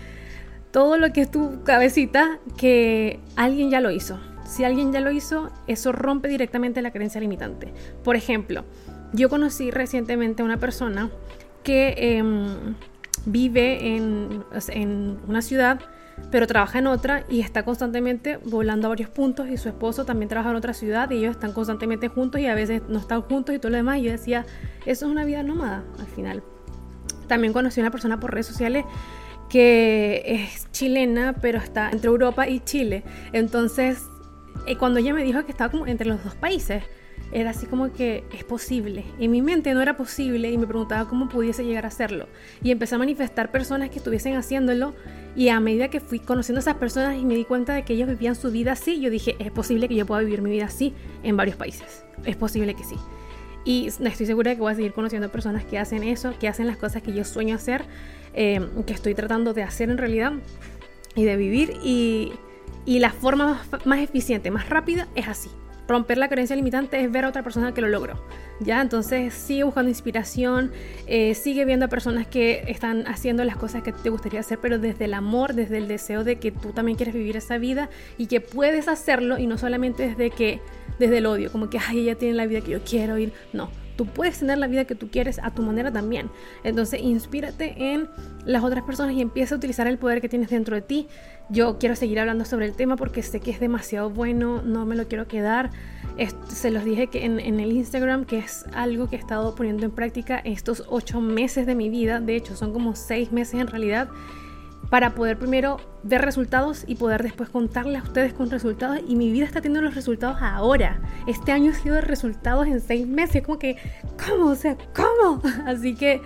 todo 0.70 0.96
lo 0.96 1.12
que 1.12 1.22
es 1.22 1.30
tu 1.30 1.62
cabecita 1.64 2.38
que 2.56 3.20
alguien 3.36 3.70
ya 3.70 3.80
lo 3.80 3.90
hizo. 3.90 4.18
Si 4.52 4.64
alguien 4.64 4.92
ya 4.92 5.00
lo 5.00 5.10
hizo, 5.10 5.50
eso 5.66 5.92
rompe 5.92 6.28
directamente 6.28 6.82
la 6.82 6.90
creencia 6.90 7.22
limitante. 7.22 7.72
Por 8.04 8.16
ejemplo, 8.16 8.64
yo 9.14 9.30
conocí 9.30 9.70
recientemente 9.70 10.42
a 10.42 10.44
una 10.44 10.58
persona 10.58 11.10
que 11.62 11.94
em, 11.96 12.74
vive 13.24 13.96
en, 13.96 14.44
en 14.68 15.18
una 15.26 15.40
ciudad 15.40 15.80
pero 16.30 16.46
trabaja 16.46 16.80
en 16.80 16.86
otra 16.86 17.24
y 17.30 17.40
está 17.40 17.64
constantemente 17.64 18.36
volando 18.44 18.88
a 18.88 18.90
varios 18.90 19.08
puntos 19.08 19.48
y 19.48 19.56
su 19.56 19.70
esposo 19.70 20.04
también 20.04 20.28
trabaja 20.28 20.50
en 20.50 20.56
otra 20.56 20.74
ciudad 20.74 21.10
y 21.10 21.16
ellos 21.16 21.30
están 21.30 21.54
constantemente 21.54 22.08
juntos 22.08 22.42
y 22.42 22.46
a 22.46 22.54
veces 22.54 22.82
no 22.88 22.98
están 22.98 23.22
juntos 23.22 23.54
y 23.54 23.58
todo 23.58 23.70
lo 23.70 23.78
demás. 23.78 23.98
Y 23.98 24.02
yo 24.02 24.10
decía, 24.10 24.44
eso 24.84 25.06
es 25.06 25.10
una 25.10 25.24
vida 25.24 25.42
nómada 25.42 25.82
al 25.98 26.06
final. 26.06 26.42
También 27.26 27.54
conocí 27.54 27.80
a 27.80 27.84
una 27.84 27.90
persona 27.90 28.20
por 28.20 28.32
redes 28.32 28.46
sociales 28.46 28.84
que 29.48 30.22
es 30.26 30.70
chilena, 30.72 31.34
pero 31.40 31.58
está 31.58 31.90
entre 31.90 32.08
Europa 32.08 32.46
y 32.46 32.60
Chile. 32.60 33.04
Entonces, 33.32 34.02
eh, 34.66 34.76
cuando 34.76 35.00
ella 35.00 35.14
me 35.14 35.24
dijo 35.24 35.44
que 35.44 35.52
estaba 35.52 35.70
como 35.70 35.86
entre 35.86 36.06
los 36.06 36.22
dos 36.22 36.34
países, 36.34 36.82
era 37.32 37.50
así 37.50 37.66
como 37.66 37.92
que 37.92 38.24
es 38.32 38.44
posible. 38.44 39.04
En 39.18 39.30
mi 39.30 39.40
mente 39.40 39.72
no 39.72 39.80
era 39.80 39.96
posible 39.96 40.50
y 40.50 40.58
me 40.58 40.66
preguntaba 40.66 41.08
cómo 41.08 41.28
pudiese 41.28 41.64
llegar 41.64 41.84
a 41.84 41.88
hacerlo. 41.88 42.28
Y 42.62 42.70
empecé 42.70 42.94
a 42.94 42.98
manifestar 42.98 43.50
personas 43.50 43.90
que 43.90 43.98
estuviesen 43.98 44.36
haciéndolo 44.36 44.94
y 45.34 45.48
a 45.48 45.58
medida 45.58 45.88
que 45.88 46.00
fui 46.00 46.20
conociendo 46.20 46.58
a 46.58 46.62
esas 46.62 46.76
personas 46.76 47.16
y 47.18 47.24
me 47.24 47.34
di 47.34 47.44
cuenta 47.44 47.74
de 47.74 47.84
que 47.84 47.94
ellos 47.94 48.08
vivían 48.08 48.34
su 48.34 48.50
vida 48.50 48.72
así, 48.72 49.00
yo 49.00 49.08
dije, 49.08 49.36
es 49.38 49.50
posible 49.50 49.88
que 49.88 49.94
yo 49.94 50.04
pueda 50.04 50.20
vivir 50.20 50.42
mi 50.42 50.50
vida 50.50 50.66
así 50.66 50.94
en 51.22 51.36
varios 51.36 51.56
países. 51.56 52.04
Es 52.24 52.36
posible 52.36 52.74
que 52.74 52.84
sí. 52.84 52.96
Y 53.64 53.86
estoy 53.86 54.26
segura 54.26 54.50
de 54.50 54.56
que 54.56 54.62
voy 54.62 54.72
a 54.72 54.76
seguir 54.76 54.92
conociendo 54.92 55.30
personas 55.30 55.64
que 55.64 55.78
hacen 55.78 56.02
eso, 56.02 56.34
que 56.38 56.48
hacen 56.48 56.66
las 56.66 56.76
cosas 56.76 57.02
que 57.02 57.12
yo 57.12 57.24
sueño 57.24 57.54
hacer, 57.54 57.84
eh, 58.34 58.60
que 58.86 58.92
estoy 58.92 59.14
tratando 59.14 59.54
de 59.54 59.62
hacer 59.62 59.88
en 59.88 59.98
realidad 59.98 60.32
y 61.14 61.24
de 61.24 61.36
vivir. 61.36 61.76
Y, 61.82 62.32
y 62.84 62.98
la 62.98 63.10
forma 63.10 63.62
más 63.84 64.00
eficiente, 64.00 64.50
más 64.50 64.68
rápida 64.68 65.08
es 65.14 65.28
así 65.28 65.50
romper 65.88 66.16
la 66.18 66.28
creencia 66.28 66.56
limitante 66.56 67.02
es 67.02 67.10
ver 67.10 67.24
a 67.24 67.28
otra 67.28 67.42
persona 67.42 67.74
que 67.74 67.80
lo 67.80 67.88
logró. 67.88 68.18
¿ya? 68.60 68.80
Entonces 68.80 69.34
sigue 69.34 69.64
buscando 69.64 69.88
inspiración, 69.88 70.72
eh, 71.06 71.34
sigue 71.34 71.64
viendo 71.64 71.86
a 71.86 71.88
personas 71.88 72.26
que 72.26 72.64
están 72.68 73.06
haciendo 73.06 73.44
las 73.44 73.56
cosas 73.56 73.82
que 73.82 73.92
te 73.92 74.10
gustaría 74.10 74.40
hacer, 74.40 74.58
pero 74.60 74.78
desde 74.78 75.04
el 75.04 75.14
amor, 75.14 75.54
desde 75.54 75.78
el 75.78 75.88
deseo 75.88 76.24
de 76.24 76.36
que 76.36 76.50
tú 76.50 76.70
también 76.70 76.96
quieres 76.96 77.14
vivir 77.14 77.36
esa 77.36 77.58
vida 77.58 77.90
y 78.18 78.26
que 78.26 78.40
puedes 78.40 78.88
hacerlo 78.88 79.38
y 79.38 79.46
no 79.46 79.58
solamente 79.58 80.08
desde 80.08 80.30
que 80.30 80.60
desde 80.98 81.18
el 81.18 81.26
odio, 81.26 81.50
como 81.50 81.68
que 81.68 81.78
ay, 81.78 82.00
ella 82.00 82.16
tiene 82.16 82.34
la 82.34 82.46
vida 82.46 82.60
que 82.60 82.72
yo 82.72 82.80
quiero 82.84 83.18
ir, 83.18 83.32
no. 83.52 83.70
Tú 83.96 84.06
puedes 84.06 84.38
tener 84.38 84.56
la 84.56 84.68
vida 84.68 84.86
que 84.86 84.94
tú 84.94 85.10
quieres 85.10 85.38
a 85.38 85.50
tu 85.50 85.60
manera 85.62 85.92
también. 85.92 86.30
Entonces, 86.64 87.00
inspírate 87.02 87.92
en 87.92 88.08
las 88.46 88.64
otras 88.64 88.82
personas 88.84 89.14
y 89.14 89.20
empieza 89.20 89.54
a 89.54 89.58
utilizar 89.58 89.86
el 89.86 89.98
poder 89.98 90.22
que 90.22 90.30
tienes 90.30 90.48
dentro 90.48 90.74
de 90.74 90.80
ti. 90.80 91.08
Yo 91.52 91.78
quiero 91.78 91.94
seguir 91.96 92.18
hablando 92.18 92.46
sobre 92.46 92.64
el 92.64 92.72
tema 92.72 92.96
porque 92.96 93.22
sé 93.22 93.40
que 93.40 93.50
es 93.50 93.60
demasiado 93.60 94.08
bueno, 94.08 94.62
no 94.62 94.86
me 94.86 94.96
lo 94.96 95.06
quiero 95.06 95.28
quedar. 95.28 95.70
se 96.48 96.70
los 96.70 96.82
dije 96.82 97.08
que 97.08 97.26
en, 97.26 97.38
en, 97.38 97.60
el 97.60 97.72
Instagram, 97.72 98.24
que 98.24 98.38
es 98.38 98.64
algo 98.72 99.10
que 99.10 99.16
he 99.16 99.18
estado 99.18 99.54
poniendo 99.54 99.84
en 99.84 99.90
práctica 99.90 100.38
estos 100.38 100.84
ocho 100.88 101.20
meses 101.20 101.66
de 101.66 101.74
mi 101.74 101.90
vida. 101.90 102.20
De 102.20 102.36
hecho, 102.36 102.56
son 102.56 102.72
como 102.72 102.96
seis 102.96 103.32
meses 103.32 103.60
en 103.60 103.66
realidad 103.66 104.08
para 104.88 105.14
poder 105.14 105.38
primero 105.38 105.78
ver 106.02 106.22
resultados 106.22 106.84
y 106.86 106.96
poder 106.96 107.22
después 107.22 107.48
contarle 107.50 107.98
a 107.98 108.02
ustedes 108.02 108.32
con 108.32 108.50
resultados. 108.50 109.00
Y 109.06 109.16
mi 109.16 109.30
vida 109.30 109.44
está 109.44 109.60
teniendo 109.60 109.82
los 109.82 109.94
resultados 109.94 110.38
ahora. 110.40 111.02
Este 111.26 111.52
año 111.52 111.72
ha 111.72 111.74
sido 111.74 111.96
de 111.96 112.00
resultados 112.00 112.66
en 112.66 112.80
seis 112.80 113.06
meses. 113.06 113.42
Como 113.42 113.58
que, 113.58 113.76
¿cómo? 114.26 114.46
O 114.46 114.54
sea, 114.54 114.78
¿cómo? 114.94 115.42
Así 115.66 115.94
que 115.94 116.22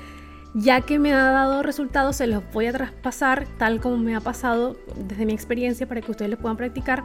ya 0.58 0.80
que 0.80 0.98
me 0.98 1.12
ha 1.12 1.30
dado 1.32 1.62
resultados, 1.62 2.16
se 2.16 2.26
los 2.26 2.42
voy 2.52 2.66
a 2.66 2.72
traspasar 2.72 3.46
tal 3.58 3.78
como 3.78 3.98
me 3.98 4.16
ha 4.16 4.20
pasado 4.20 4.74
desde 4.96 5.26
mi 5.26 5.34
experiencia 5.34 5.86
para 5.86 6.00
que 6.00 6.10
ustedes 6.10 6.30
lo 6.30 6.38
puedan 6.38 6.56
practicar. 6.56 7.04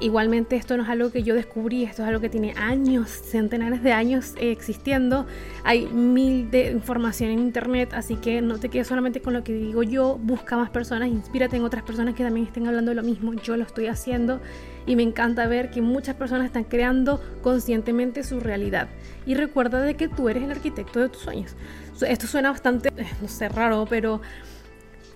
Igualmente 0.00 0.56
esto 0.56 0.76
no 0.76 0.82
es 0.82 0.88
algo 0.88 1.12
que 1.12 1.22
yo 1.22 1.34
descubrí, 1.34 1.84
esto 1.84 2.02
es 2.02 2.08
algo 2.08 2.20
que 2.20 2.30
tiene 2.30 2.54
años, 2.56 3.10
centenares 3.10 3.82
de 3.82 3.92
años 3.92 4.34
existiendo. 4.40 5.26
Hay 5.62 5.86
mil 5.86 6.50
de 6.50 6.72
información 6.72 7.30
en 7.30 7.38
internet, 7.38 7.90
así 7.92 8.16
que 8.16 8.40
no 8.40 8.58
te 8.58 8.70
quedes 8.70 8.88
solamente 8.88 9.20
con 9.20 9.34
lo 9.34 9.44
que 9.44 9.52
digo 9.52 9.82
yo, 9.84 10.18
busca 10.18 10.56
más 10.56 10.70
personas, 10.70 11.10
inspírate 11.10 11.56
en 11.56 11.64
otras 11.64 11.84
personas 11.84 12.14
que 12.14 12.24
también 12.24 12.46
estén 12.46 12.66
hablando 12.66 12.92
lo 12.92 13.02
mismo. 13.02 13.34
Yo 13.34 13.56
lo 13.56 13.62
estoy 13.62 13.86
haciendo 13.86 14.40
y 14.86 14.96
me 14.96 15.02
encanta 15.04 15.46
ver 15.46 15.70
que 15.70 15.82
muchas 15.82 16.16
personas 16.16 16.46
están 16.46 16.64
creando 16.64 17.20
conscientemente 17.42 18.24
su 18.24 18.40
realidad. 18.40 18.88
Y 19.26 19.34
recuerda 19.34 19.80
de 19.82 19.94
que 19.94 20.08
tú 20.08 20.30
eres 20.30 20.42
el 20.42 20.50
arquitecto 20.50 20.98
de 20.98 21.10
tus 21.10 21.20
sueños. 21.20 21.54
Esto 22.06 22.26
suena 22.26 22.50
bastante, 22.50 22.90
eh, 22.96 23.06
no 23.20 23.28
sé, 23.28 23.48
raro, 23.48 23.86
pero 23.88 24.20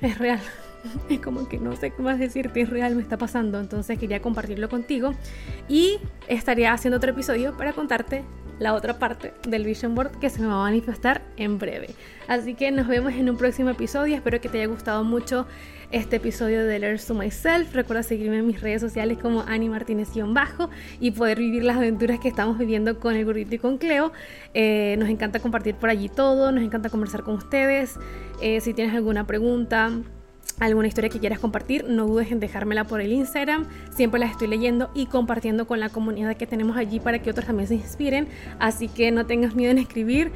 es 0.01 0.18
real. 0.18 0.40
es 1.09 1.20
como 1.20 1.49
que 1.49 1.59
no 1.59 1.75
sé 1.77 1.90
qué 1.90 2.03
más 2.03 2.18
decirte, 2.18 2.61
es 2.61 2.70
real, 2.70 2.94
me 2.94 3.03
está 3.03 3.16
pasando. 3.16 3.61
Entonces 3.61 3.99
quería 3.99 4.20
compartirlo 4.20 4.68
contigo 4.68 5.14
y 5.68 5.99
estaría 6.29 6.73
haciendo 6.73 6.99
otro 6.99 7.11
episodio 7.11 7.57
para 7.57 7.73
contarte 7.73 8.25
la 8.59 8.75
otra 8.75 8.99
parte 8.99 9.33
del 9.49 9.64
Vision 9.64 9.95
Board 9.95 10.19
que 10.19 10.31
se 10.31 10.40
me 10.40 10.47
va 10.47 10.55
a 10.55 10.71
manifestar 10.71 11.23
en 11.37 11.59
breve. 11.59 11.88
Así 12.29 12.55
que 12.55 12.71
nos 12.71 12.87
vemos 12.87 13.12
en 13.14 13.29
un 13.29 13.37
próximo 13.37 13.71
episodio. 13.71 14.14
Espero 14.14 14.40
que 14.40 14.49
te 14.49 14.59
haya 14.59 14.67
gustado 14.67 15.05
mucho 15.05 15.47
este 15.90 16.17
episodio 16.17 16.64
de 16.64 16.79
Learn 16.79 16.99
to 17.07 17.14
Myself. 17.14 17.75
Recuerda 17.75 18.03
seguirme 18.03 18.38
en 18.38 18.47
mis 18.47 18.61
redes 18.61 18.81
sociales 18.81 19.19
como 19.19 19.43
Ani 19.43 19.69
Martínez-bajo 19.69 20.71
y 21.01 21.11
poder 21.12 21.38
vivir 21.38 21.64
las 21.64 21.77
aventuras 21.77 22.19
que 22.19 22.29
estamos 22.29 22.59
viviendo 22.59 22.99
con 22.99 23.14
el 23.14 23.25
gurrito 23.25 23.55
y 23.55 23.59
con 23.59 23.79
Cleo. 23.79 24.12
Eh, 24.55 24.97
nos 24.99 25.09
encanta 25.09 25.40
compartir 25.40 25.75
por 25.75 25.90
allí 25.90 26.09
todo, 26.09 26.51
nos 26.53 26.64
encanta 26.64 26.90
conversar 26.90 27.23
con 27.23 27.35
ustedes. 27.35 27.99
Eh, 28.40 28.61
si 28.61 28.75
tienes 28.75 28.95
alguna 28.95 29.27
pregunta, 29.27 29.90
alguna 30.61 30.88
historia 30.88 31.11
que 31.11 31.19
quieras 31.19 31.38
compartir, 31.38 31.85
no 31.88 32.07
dudes 32.07 32.31
en 32.31 32.40
dejármela 32.40 32.85
por 32.85 33.01
el 33.01 33.12
Instagram. 33.12 33.67
Siempre 33.95 34.21
las 34.21 34.31
estoy 34.31 34.49
leyendo 34.49 34.90
y 34.95 35.07
compartiendo 35.07 35.67
con 35.67 35.81
la 35.81 35.88
comunidad 35.88 36.37
que 36.37 36.47
tenemos 36.47 36.77
allí 36.77 37.01
para 37.01 37.21
que 37.21 37.31
otros 37.31 37.47
también 37.47 37.69
se 37.69 37.75
inspiren. 37.75 38.29
Así 38.59 38.88
que 38.88 39.11
no 39.11 39.27
tengas 39.27 39.55
miedo 39.55 39.71
en 39.71 39.79
escribir 39.79 40.33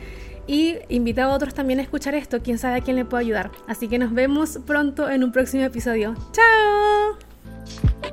y 0.47 0.77
invita 0.89 1.25
a 1.25 1.29
otros 1.29 1.55
también 1.55 1.79
a 1.79 1.83
escuchar 1.83 2.15
esto. 2.15 2.43
Quién 2.43 2.59
sabe 2.59 2.77
a 2.77 2.81
quién 2.81 2.97
le 2.97 3.05
puedo 3.05 3.21
ayudar. 3.21 3.51
Así 3.67 3.89
que 3.89 3.99
nos 3.99 4.13
vemos 4.13 4.59
pronto 4.67 5.09
en 5.09 5.23
un 5.23 5.33
próximo 5.33 5.63
episodio. 5.65 6.15
¡Chao! 6.33 8.08